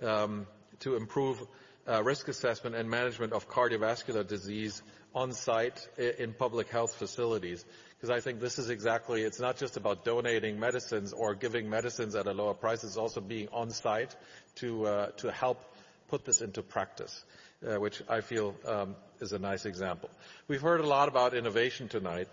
um, 0.01 0.47
to 0.79 0.95
improve 0.95 1.41
risk 2.01 2.29
assessment 2.29 2.77
and 2.77 2.89
management 2.89 3.33
of 3.33 3.49
cardiovascular 3.49 4.25
disease 4.25 4.81
on-site 5.13 5.87
in 5.97 6.33
public 6.33 6.69
health 6.69 6.95
facilities. 6.95 7.65
I 8.09 8.19
think 8.19 8.39
this 8.39 8.59
is 8.59 8.69
exactly, 8.69 9.23
it's 9.23 9.39
not 9.39 9.57
just 9.57 9.77
about 9.77 10.05
donating 10.05 10.59
medicines 10.59 11.11
or 11.11 11.33
giving 11.33 11.69
medicines 11.69 12.13
at 12.15 12.27
a 12.27 12.33
lower 12.33 12.53
price, 12.53 12.83
it's 12.83 12.97
also 12.97 13.19
being 13.19 13.47
on-site 13.51 14.15
to 14.57 14.85
uh, 14.85 15.07
to 15.17 15.31
help 15.31 15.59
put 16.07 16.23
this 16.23 16.41
into 16.41 16.61
practice, 16.61 17.23
uh, 17.67 17.79
which 17.79 18.01
I 18.07 18.21
feel 18.21 18.55
um, 18.65 18.95
is 19.19 19.33
a 19.33 19.39
nice 19.39 19.65
example. 19.65 20.09
We've 20.47 20.61
heard 20.61 20.81
a 20.81 20.87
lot 20.87 21.07
about 21.07 21.33
innovation 21.33 21.87
tonight. 21.87 22.27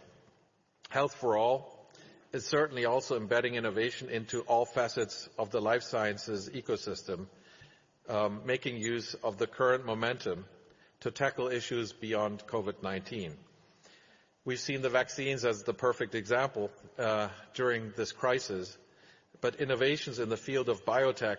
Health 0.90 1.14
for 1.14 1.38
All 1.38 1.88
is 2.32 2.46
certainly 2.46 2.84
also 2.84 3.16
embedding 3.16 3.54
innovation 3.54 4.08
into 4.10 4.40
all 4.42 4.64
facets 4.66 5.28
of 5.38 5.50
the 5.50 5.60
life 5.60 5.82
sciences 5.82 6.50
ecosystem, 6.50 7.26
um, 8.08 8.42
making 8.44 8.76
use 8.76 9.14
of 9.22 9.38
the 9.38 9.46
current 9.46 9.86
momentum 9.86 10.44
to 11.00 11.10
tackle 11.10 11.48
issues 11.48 11.92
beyond 11.92 12.46
COVID-19. 12.46 13.32
We've 14.44 14.58
seen 14.58 14.82
the 14.82 14.90
vaccines 14.90 15.44
as 15.44 15.62
the 15.62 15.72
perfect 15.72 16.16
example 16.16 16.72
uh, 16.98 17.28
during 17.54 17.92
this 17.96 18.10
crisis, 18.10 18.76
but 19.40 19.60
innovations 19.60 20.18
in 20.18 20.30
the 20.30 20.36
field 20.36 20.68
of 20.68 20.84
biotech 20.84 21.36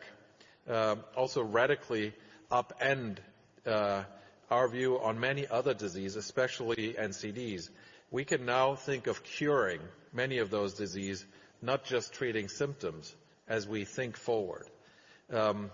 um, 0.70 1.04
also 1.14 1.43
radically 1.43 2.14
upend 2.49 3.18
uh, 3.66 4.04
our 4.49 4.70
view 4.70 5.01
on 5.01 5.20
many 5.20 5.45
other 5.45 5.74
diseases, 5.74 6.16
especially 6.16 6.95
NCDs. 6.97 7.70
We 8.10 8.24
can 8.24 8.45
now 8.45 8.76
think 8.76 9.08
of 9.08 9.22
curing 9.22 9.82
many 10.14 10.38
of 10.38 10.49
those 10.49 10.76
diseases, 10.76 11.26
not 11.62 11.84
just 11.84 12.14
treating 12.14 12.47
symptoms 12.47 13.14
as 13.49 13.68
we 13.68 13.84
think 13.84 14.16
forward. 14.16 14.66
Um, 15.30 15.72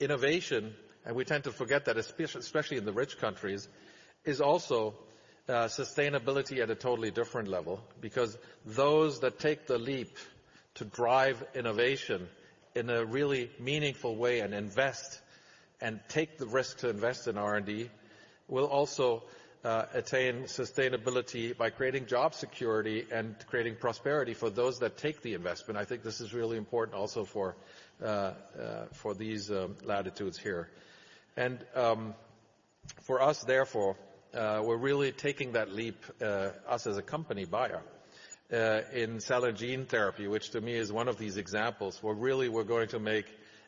innovation, 0.00 0.72
and 1.04 1.16
we 1.16 1.26
tend 1.26 1.44
to 1.44 1.52
forget 1.52 1.84
that, 1.84 1.98
especially 1.98 2.78
in 2.78 2.86
the 2.86 2.92
rich 2.94 3.18
countries, 3.18 3.68
is 4.24 4.40
also 4.40 4.94
sustainability 5.48 6.58
at 6.60 6.70
a 6.70 6.74
totally 6.74 7.10
different 7.10 7.48
level, 7.48 7.82
because 8.00 8.36
those 8.64 9.20
that 9.20 9.38
take 9.38 9.66
the 9.66 9.78
leap 9.78 10.16
to 10.74 10.84
drive 10.84 11.44
innovation 11.54 12.28
in 12.74 12.90
a 12.90 13.04
really 13.04 13.50
meaningful 13.60 14.16
way 14.16 14.40
and 14.40 14.54
invest 14.54 15.20
and 15.80 16.00
take 16.08 16.38
the 16.38 16.46
risk 16.46 16.78
to 16.78 16.88
invest 16.88 17.28
in 17.28 17.38
R&D 17.38 17.90
will 18.48 18.66
also 18.66 19.22
attain 19.64 20.42
sustainability 20.42 21.56
by 21.56 21.70
creating 21.70 22.06
job 22.06 22.34
security 22.34 23.06
and 23.10 23.34
creating 23.46 23.76
prosperity 23.76 24.34
for 24.34 24.50
those 24.50 24.78
that 24.80 24.98
take 24.98 25.22
the 25.22 25.34
investment. 25.34 25.78
I 25.78 25.84
think 25.84 26.02
this 26.02 26.20
is 26.20 26.34
really 26.34 26.58
important 26.58 26.96
also 26.96 27.24
for 27.24 27.56
uh 28.04 28.32
for 28.92 29.14
these 29.14 29.50
latitudes 29.82 30.38
here. 30.38 30.68
And 31.36 31.58
um, 31.74 32.14
for 33.02 33.22
us, 33.22 33.42
therefore, 33.42 33.96
Uh, 34.34 34.60
we're 34.64 34.76
really 34.76 35.12
taking 35.12 35.52
that 35.52 35.70
leap, 35.70 36.04
uh, 36.20 36.48
us 36.68 36.88
as 36.88 36.96
a 36.96 37.02
company, 37.02 37.44
Bayer, 37.44 37.82
uh, 38.52 38.80
in 38.92 39.20
cell 39.20 39.44
and 39.44 39.56
gene 39.56 39.84
therapy, 39.86 40.26
which 40.26 40.50
to 40.50 40.60
me 40.60 40.74
is 40.74 40.92
one 40.92 41.06
of 41.06 41.18
these 41.18 41.36
examples 41.36 42.02
where 42.02 42.14
really 42.16 42.48
we're 42.48 42.64
going 42.64 42.88
to 42.88 42.98
make 42.98 43.26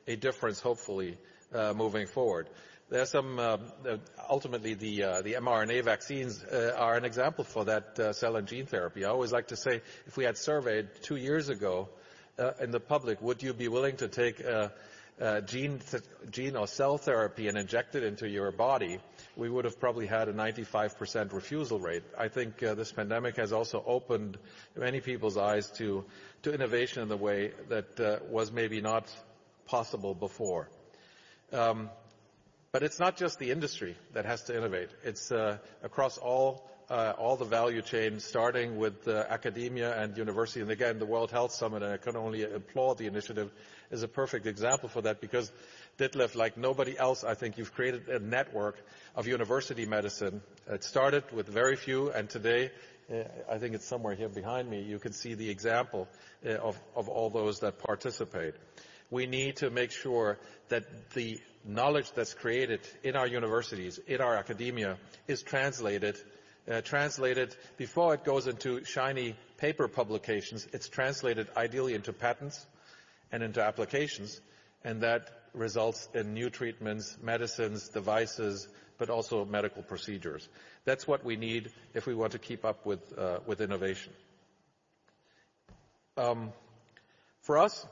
a 0.09 0.17
difference, 0.17 0.59
hopefully, 0.59 1.19
moving 1.53 2.09
forward. 2.09 2.49
Ultimately, 2.91 4.75
the 4.75 5.37
mRNA 5.39 5.85
vaccines 5.85 6.43
are 6.43 6.97
an 6.97 7.05
example 7.05 7.45
for 7.45 7.67
that 7.67 8.17
cell 8.17 8.35
and 8.35 8.49
gene 8.49 8.67
therapy. 8.67 9.05
I 9.05 9.11
always 9.11 9.31
like 9.31 9.49
to 9.49 9.57
say, 9.57 9.83
if 10.07 10.17
we 10.17 10.25
had 10.25 10.37
surveyed 10.37 10.89
two 11.03 11.17
years 11.17 11.49
ago 11.49 11.89
in 12.61 12.73
the 12.73 12.81
public, 12.81 13.23
would 13.23 13.41
you 13.41 13.55
be 13.55 13.69
willing 13.69 13.99
to 13.99 14.09
take 14.09 14.41
a 14.41 14.73
gene 15.45 16.57
or 16.57 16.67
cell 16.67 16.99
therapy 16.99 17.47
and 17.47 17.57
inject 17.57 17.95
it 17.95 18.03
into 18.03 18.29
your 18.29 18.51
body? 18.51 18.99
We 19.37 19.51
would 19.51 19.67
have 19.67 19.79
probably 19.79 20.07
had 20.07 20.29
a 20.29 20.33
95% 20.33 21.33
refusal 21.35 21.79
rate. 21.79 22.03
I 22.19 22.29
think 22.29 22.63
uh, 22.63 22.75
this 22.75 22.91
pandemic 22.91 23.37
has 23.37 23.53
also 23.53 23.85
opened 23.87 24.39
many 24.75 25.01
people's 25.01 25.37
eyes 25.37 25.71
to 25.73 26.05
innovation 26.45 27.03
in 27.03 27.09
the 27.09 27.17
way 27.17 27.51
that 27.69 27.99
uh, 27.99 28.19
was 28.31 28.53
maybe 28.53 28.81
not 28.81 29.05
possible 29.67 30.15
before. 30.15 30.69
Um, 31.53 31.91
but 32.73 32.83
it's 32.83 33.01
not 33.01 33.17
just 33.17 33.39
the 33.39 33.51
industry 33.51 33.97
that 34.15 34.25
has 34.25 34.45
to 34.45 34.57
innovate. 34.57 34.91
It's 35.03 35.33
uh, 35.33 35.59
across 35.83 36.19
all 36.19 36.69
the 36.89 37.45
value 37.45 37.83
chains, 37.83 38.25
starting 38.25 38.77
with 38.77 39.09
academia 39.09 40.01
and 40.01 40.17
university. 40.17 40.61
And 40.61 40.71
again, 40.71 40.99
the 40.99 41.07
World 41.07 41.31
Health 41.31 41.53
Summit, 41.53 41.83
and 41.83 41.93
I 41.93 41.97
can 41.97 42.17
only 42.17 42.43
applaud 42.45 42.99
the 42.99 43.07
initiative, 43.07 43.51
is 43.91 44.03
a 44.03 44.09
perfect 44.09 44.47
example 44.47 44.89
for 44.89 45.03
that 45.03 45.21
because 45.21 45.51
Detlev, 45.99 46.35
like 46.35 46.57
nobody 46.59 46.99
else, 46.99 47.25
I 47.25 47.35
think 47.35 47.57
you've 47.57 47.73
created 47.73 48.09
a 48.09 48.19
network 48.19 48.77
of 49.15 49.27
university 49.27 49.87
medicine. 49.87 50.43
It 50.69 50.85
started 50.85 51.25
with 51.33 51.49
very 51.49 51.77
few, 51.77 52.11
and 52.11 52.29
today, 52.29 52.71
uh, 53.11 53.23
I 53.51 53.59
think 53.59 53.75
it's 53.75 53.87
somewhere 53.87 54.15
here 54.15 54.29
behind 54.29 54.69
me, 54.69 54.83
you 54.83 54.99
can 54.99 55.13
see 55.13 55.35
the 55.35 55.49
example 55.49 56.07
uh, 56.45 56.57
of 56.95 57.09
all 57.09 57.31
those 57.31 57.61
that 57.61 57.79
participate. 57.79 58.55
We 59.11 59.27
need 59.27 59.57
to 59.57 59.71
make 59.71 59.91
sure 59.91 60.39
that 60.69 61.13
the 61.15 61.41
knowledge 61.65 62.13
that's 62.13 62.35
created 62.35 62.81
in 63.03 63.17
our 63.17 63.27
universities, 63.27 63.99
in 64.07 64.21
our 64.21 64.37
academia, 64.37 64.99
is 65.27 65.43
translated, 65.43 66.17
uh, 66.71 66.83
translated 66.83 67.57
before 67.79 68.15
it 68.15 68.25
goes 68.25 68.47
into 68.47 68.85
shiny 68.85 69.35
paper 69.57 69.89
publications. 69.89 70.67
It's 70.73 70.89
translated 70.89 71.49
ideally 71.57 71.95
into 71.95 72.13
patents 72.13 72.67
and 73.33 73.43
into 73.43 73.63
applications, 73.63 74.41
and 74.85 75.01
that 75.03 75.31
results 75.57 76.09
in 76.15 76.35
new 76.35 76.51
treatments, 76.51 77.17
medicines, 77.23 77.89
devices, 77.89 78.69
but 78.99 79.11
also 79.11 79.45
medical 79.45 79.83
procedures. 79.83 80.49
That's 80.85 81.07
what 81.07 81.25
we 81.25 81.37
need 81.37 81.71
if 81.95 82.07
we 82.07 82.15
want 82.15 82.33
to 82.33 82.39
keep 82.39 82.65
up 82.65 82.87
with 82.87 83.01
uh, 83.19 83.41
innovation. 83.59 84.13
Um, 86.17 86.53
for 87.43 87.59
us, 87.59 87.87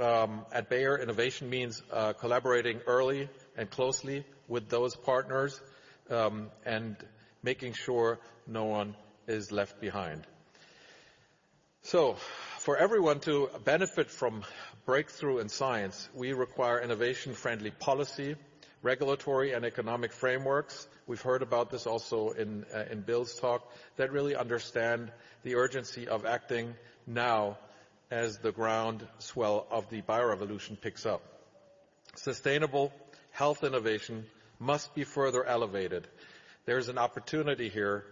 um, 0.00 0.44
at 0.52 0.68
Bayer, 0.68 0.98
innovation 0.98 1.50
means 1.50 1.82
uh, 1.92 2.12
collaborating 2.14 2.80
early 2.86 3.28
and 3.56 3.70
closely 3.70 4.24
with 4.46 4.68
those 4.68 4.94
partners, 4.96 5.60
um, 6.10 6.50
and 6.64 6.96
making 7.42 7.74
sure 7.74 8.18
no 8.46 8.64
one 8.64 8.96
is 9.26 9.52
left 9.52 9.80
behind. 9.80 10.26
For 12.68 12.76
everyone 12.76 13.20
to 13.20 13.48
benefit 13.64 14.10
from 14.10 14.44
breakthrough 14.84 15.38
in 15.38 15.48
science, 15.48 16.06
we 16.12 16.34
require 16.34 16.78
innovation-friendly 16.78 17.70
policy, 17.70 18.36
regulatory 18.82 19.54
and 19.54 19.64
economic 19.64 20.12
frameworks. 20.12 20.86
We've 21.06 21.18
heard 21.18 21.40
about 21.40 21.70
this 21.70 21.86
also 21.86 22.32
in, 22.32 22.66
uh, 22.74 22.84
in 22.90 23.00
Bill's 23.00 23.40
talk 23.40 23.66
that 23.96 24.12
really 24.12 24.36
understand 24.36 25.10
the 25.44 25.54
urgency 25.54 26.08
of 26.08 26.26
acting 26.26 26.74
now 27.06 27.56
as 28.10 28.36
the 28.36 28.52
groundswell 28.52 29.66
of 29.70 29.88
the 29.88 30.02
biorevolution 30.02 30.78
picks 30.78 31.06
up. 31.06 31.22
Sustainable 32.16 32.92
health 33.30 33.64
innovation 33.64 34.26
must 34.58 34.94
be 34.94 35.04
further 35.04 35.42
elevated. 35.42 36.06
There's 36.66 36.90
an 36.90 36.98
opportunity 36.98 37.70
here 37.70 38.04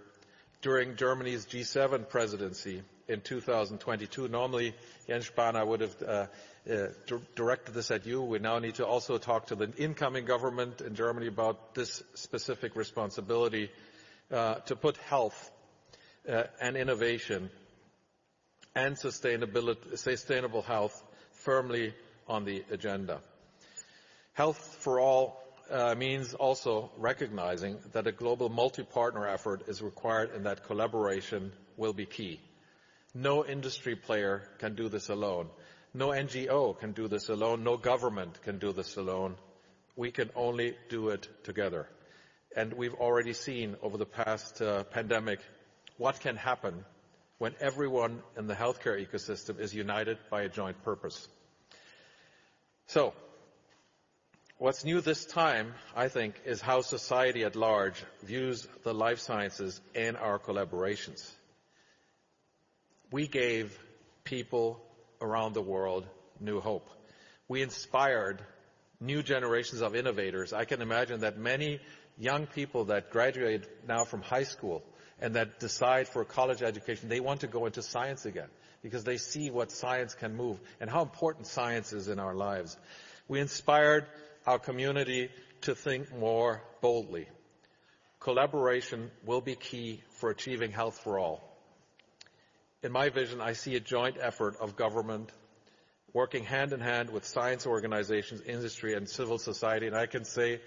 during 0.62 0.96
Germany's 0.96 1.44
G7 1.44 2.08
presidency 2.08 2.80
in 3.08 3.20
2022. 3.20 4.28
Normally, 4.28 4.74
Jens 5.06 5.30
Spahn, 5.30 5.54
I 5.54 5.62
would 5.62 5.80
have 5.80 6.02
uh, 6.02 6.26
uh, 6.70 6.86
directed 7.34 7.72
this 7.72 7.90
at 7.90 8.06
you. 8.06 8.22
We 8.22 8.38
now 8.38 8.58
need 8.58 8.76
to 8.76 8.86
also 8.86 9.18
talk 9.18 9.46
to 9.48 9.54
the 9.54 9.72
incoming 9.76 10.24
government 10.24 10.80
in 10.80 10.94
Germany 10.94 11.28
about 11.28 11.74
this 11.74 12.02
specific 12.14 12.74
responsibility 12.74 13.70
uh, 14.30 14.56
to 14.66 14.76
put 14.76 14.96
health 14.96 15.50
and 16.60 16.76
innovation 16.76 17.50
and 18.74 18.98
sustainable 18.98 20.62
health 20.62 21.02
firmly 21.44 21.94
on 22.26 22.44
the 22.44 22.64
agenda. 22.72 23.20
Health 24.32 24.78
for 24.80 24.98
all 24.98 25.40
means 25.96 26.34
also 26.34 26.90
recognizing 26.98 27.78
that 27.92 28.08
a 28.08 28.12
global 28.12 28.48
multi-partner 28.48 29.24
effort 29.28 29.68
is 29.68 29.80
required 29.80 30.32
and 30.34 30.46
that 30.46 30.64
collaboration 30.66 31.52
will 31.76 31.92
be 31.92 32.06
key. 32.06 32.40
No 33.18 33.46
industry 33.46 33.96
player 33.96 34.42
can 34.58 34.74
do 34.74 34.90
this 34.90 35.08
alone. 35.08 35.48
No 35.94 36.08
NGO 36.08 36.78
can 36.78 36.92
do 36.92 37.08
this 37.08 37.30
alone. 37.30 37.64
No 37.64 37.78
government 37.78 38.42
can 38.42 38.58
do 38.58 38.74
this 38.74 38.98
alone. 38.98 39.36
We 39.96 40.10
can 40.10 40.28
only 40.36 40.76
do 40.90 41.08
it 41.08 41.26
together. 41.42 41.88
And 42.54 42.74
we've 42.74 42.92
already 42.92 43.32
seen 43.32 43.76
over 43.80 43.96
the 43.96 44.04
past 44.04 44.60
uh, 44.60 44.84
pandemic 44.84 45.40
what 45.96 46.20
can 46.20 46.36
happen 46.36 46.84
when 47.38 47.54
everyone 47.58 48.20
in 48.36 48.48
the 48.48 48.54
healthcare 48.54 49.02
ecosystem 49.02 49.60
is 49.60 49.74
united 49.74 50.18
by 50.30 50.42
a 50.42 50.50
joint 50.50 50.82
purpose. 50.84 51.26
So, 52.88 53.14
what's 54.58 54.84
new 54.84 55.00
this 55.00 55.24
time, 55.24 55.72
I 55.96 56.08
think, 56.08 56.34
is 56.44 56.60
how 56.60 56.82
society 56.82 57.44
at 57.44 57.56
large 57.56 58.04
views 58.24 58.68
the 58.82 58.92
life 58.92 59.20
sciences 59.20 59.80
and 59.94 60.18
our 60.18 60.38
collaborations 60.38 61.26
we 63.16 63.26
gave 63.26 63.74
people 64.24 64.78
around 65.22 65.54
the 65.54 65.62
world 65.62 66.06
new 66.38 66.60
hope. 66.60 66.86
We 67.48 67.62
inspired 67.62 68.42
new 69.00 69.22
generations 69.22 69.80
of 69.80 69.96
innovators. 69.96 70.52
I 70.52 70.66
can 70.66 70.82
imagine 70.82 71.20
that 71.20 71.38
many 71.38 71.80
young 72.18 72.46
people 72.46 72.84
that 72.92 73.08
graduate 73.08 73.66
now 73.88 74.04
from 74.04 74.20
high 74.20 74.42
school 74.42 74.82
and 75.18 75.32
that 75.36 75.58
decide 75.60 76.08
for 76.08 76.20
a 76.20 76.26
college 76.26 76.60
education, 76.60 77.08
they 77.08 77.20
want 77.20 77.40
to 77.40 77.46
go 77.46 77.64
into 77.64 77.80
science 77.80 78.26
again 78.26 78.50
because 78.82 79.02
they 79.04 79.16
see 79.16 79.50
what 79.50 79.72
science 79.72 80.14
can 80.14 80.36
move 80.36 80.60
and 80.78 80.90
how 80.90 81.00
important 81.00 81.46
science 81.46 81.94
is 81.94 82.08
in 82.08 82.18
our 82.18 82.34
lives. 82.34 82.76
We 83.28 83.40
inspired 83.40 84.04
our 84.46 84.58
community 84.58 85.30
to 85.62 85.74
think 85.74 86.14
more 86.14 86.62
boldly. 86.82 87.28
Collaboration 88.20 89.10
will 89.24 89.40
be 89.40 89.54
key 89.54 90.02
for 90.10 90.28
achieving 90.28 90.70
health 90.70 91.00
for 91.02 91.18
all. 91.18 91.55
In 92.82 92.92
my 92.92 93.08
vision, 93.08 93.40
I 93.40 93.54
see 93.54 93.74
a 93.76 93.80
joint 93.80 94.16
effort 94.20 94.56
of 94.60 94.76
government 94.76 95.32
working 96.12 96.44
hand 96.44 96.72
in 96.72 96.80
hand 96.80 97.08
with 97.08 97.24
science 97.24 97.66
organizations, 97.66 98.42
industry, 98.42 98.94
and 98.94 99.08
civil 99.08 99.38
society. 99.38 99.86
And 99.86 99.96
I 99.96 100.06
can 100.06 100.24
say, 100.24 100.60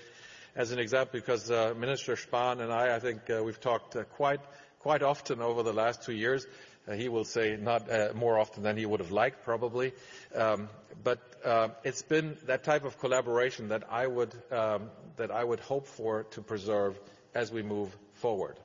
as 0.55 0.71
an 0.71 0.79
example, 0.79 1.19
because 1.19 1.51
uh, 1.51 1.75
Minister 1.77 2.15
Spahn 2.15 2.61
and 2.61 2.73
I, 2.73 2.95
I 2.95 2.99
think 2.99 3.29
uh, 3.29 3.43
we've 3.43 3.59
talked 3.59 3.95
uh, 3.95 4.03
quite 4.05 4.39
quite 4.79 5.03
often 5.03 5.41
over 5.41 5.61
the 5.61 5.73
last 5.73 6.03
two 6.03 6.13
years. 6.13 6.47
Uh, 6.87 6.93
he 6.93 7.09
will 7.09 7.25
say 7.25 7.57
not 7.61 7.89
uh, 7.91 8.09
more 8.15 8.39
often 8.39 8.63
than 8.63 8.75
he 8.75 8.85
would 8.85 9.01
have 9.01 9.11
liked, 9.11 9.43
probably. 9.43 9.91
Um, 10.33 10.67
but 11.03 11.19
uh, 11.45 11.69
it's 11.83 12.01
been 12.01 12.37
that 12.47 12.63
type 12.63 12.85
of 12.85 12.97
collaboration 12.97 13.67
that 13.67 13.83
I 13.91 14.07
would 14.07 14.33
um, 14.51 14.89
that 15.17 15.29
I 15.29 15.43
would 15.43 15.59
hope 15.59 15.85
for 15.85 16.23
to 16.31 16.41
preserve 16.41 16.99
as 17.35 17.51
we 17.51 17.61
move 17.61 17.95
forward. 18.15 18.57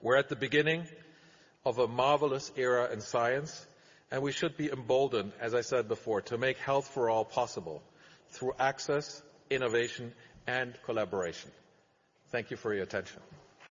We're 0.00 0.16
at 0.16 0.30
the 0.30 0.36
beginning 0.36 0.86
of 1.68 1.78
a 1.78 1.86
marvelous 1.86 2.50
era 2.56 2.90
in 2.90 3.02
science, 3.02 3.66
and 4.10 4.22
we 4.22 4.32
should 4.32 4.56
be 4.56 4.70
emboldened, 4.70 5.32
as 5.38 5.54
I 5.54 5.60
said 5.60 5.86
before, 5.86 6.22
to 6.22 6.38
make 6.38 6.56
health 6.56 6.88
for 6.88 7.10
all 7.10 7.26
possible 7.26 7.82
through 8.30 8.54
access, 8.58 9.22
innovation, 9.50 10.14
and 10.46 10.72
collaboration. 10.86 11.50
Thank 12.30 12.50
you 12.50 12.56
for 12.56 12.72
your 12.72 12.84
attention. 12.84 13.20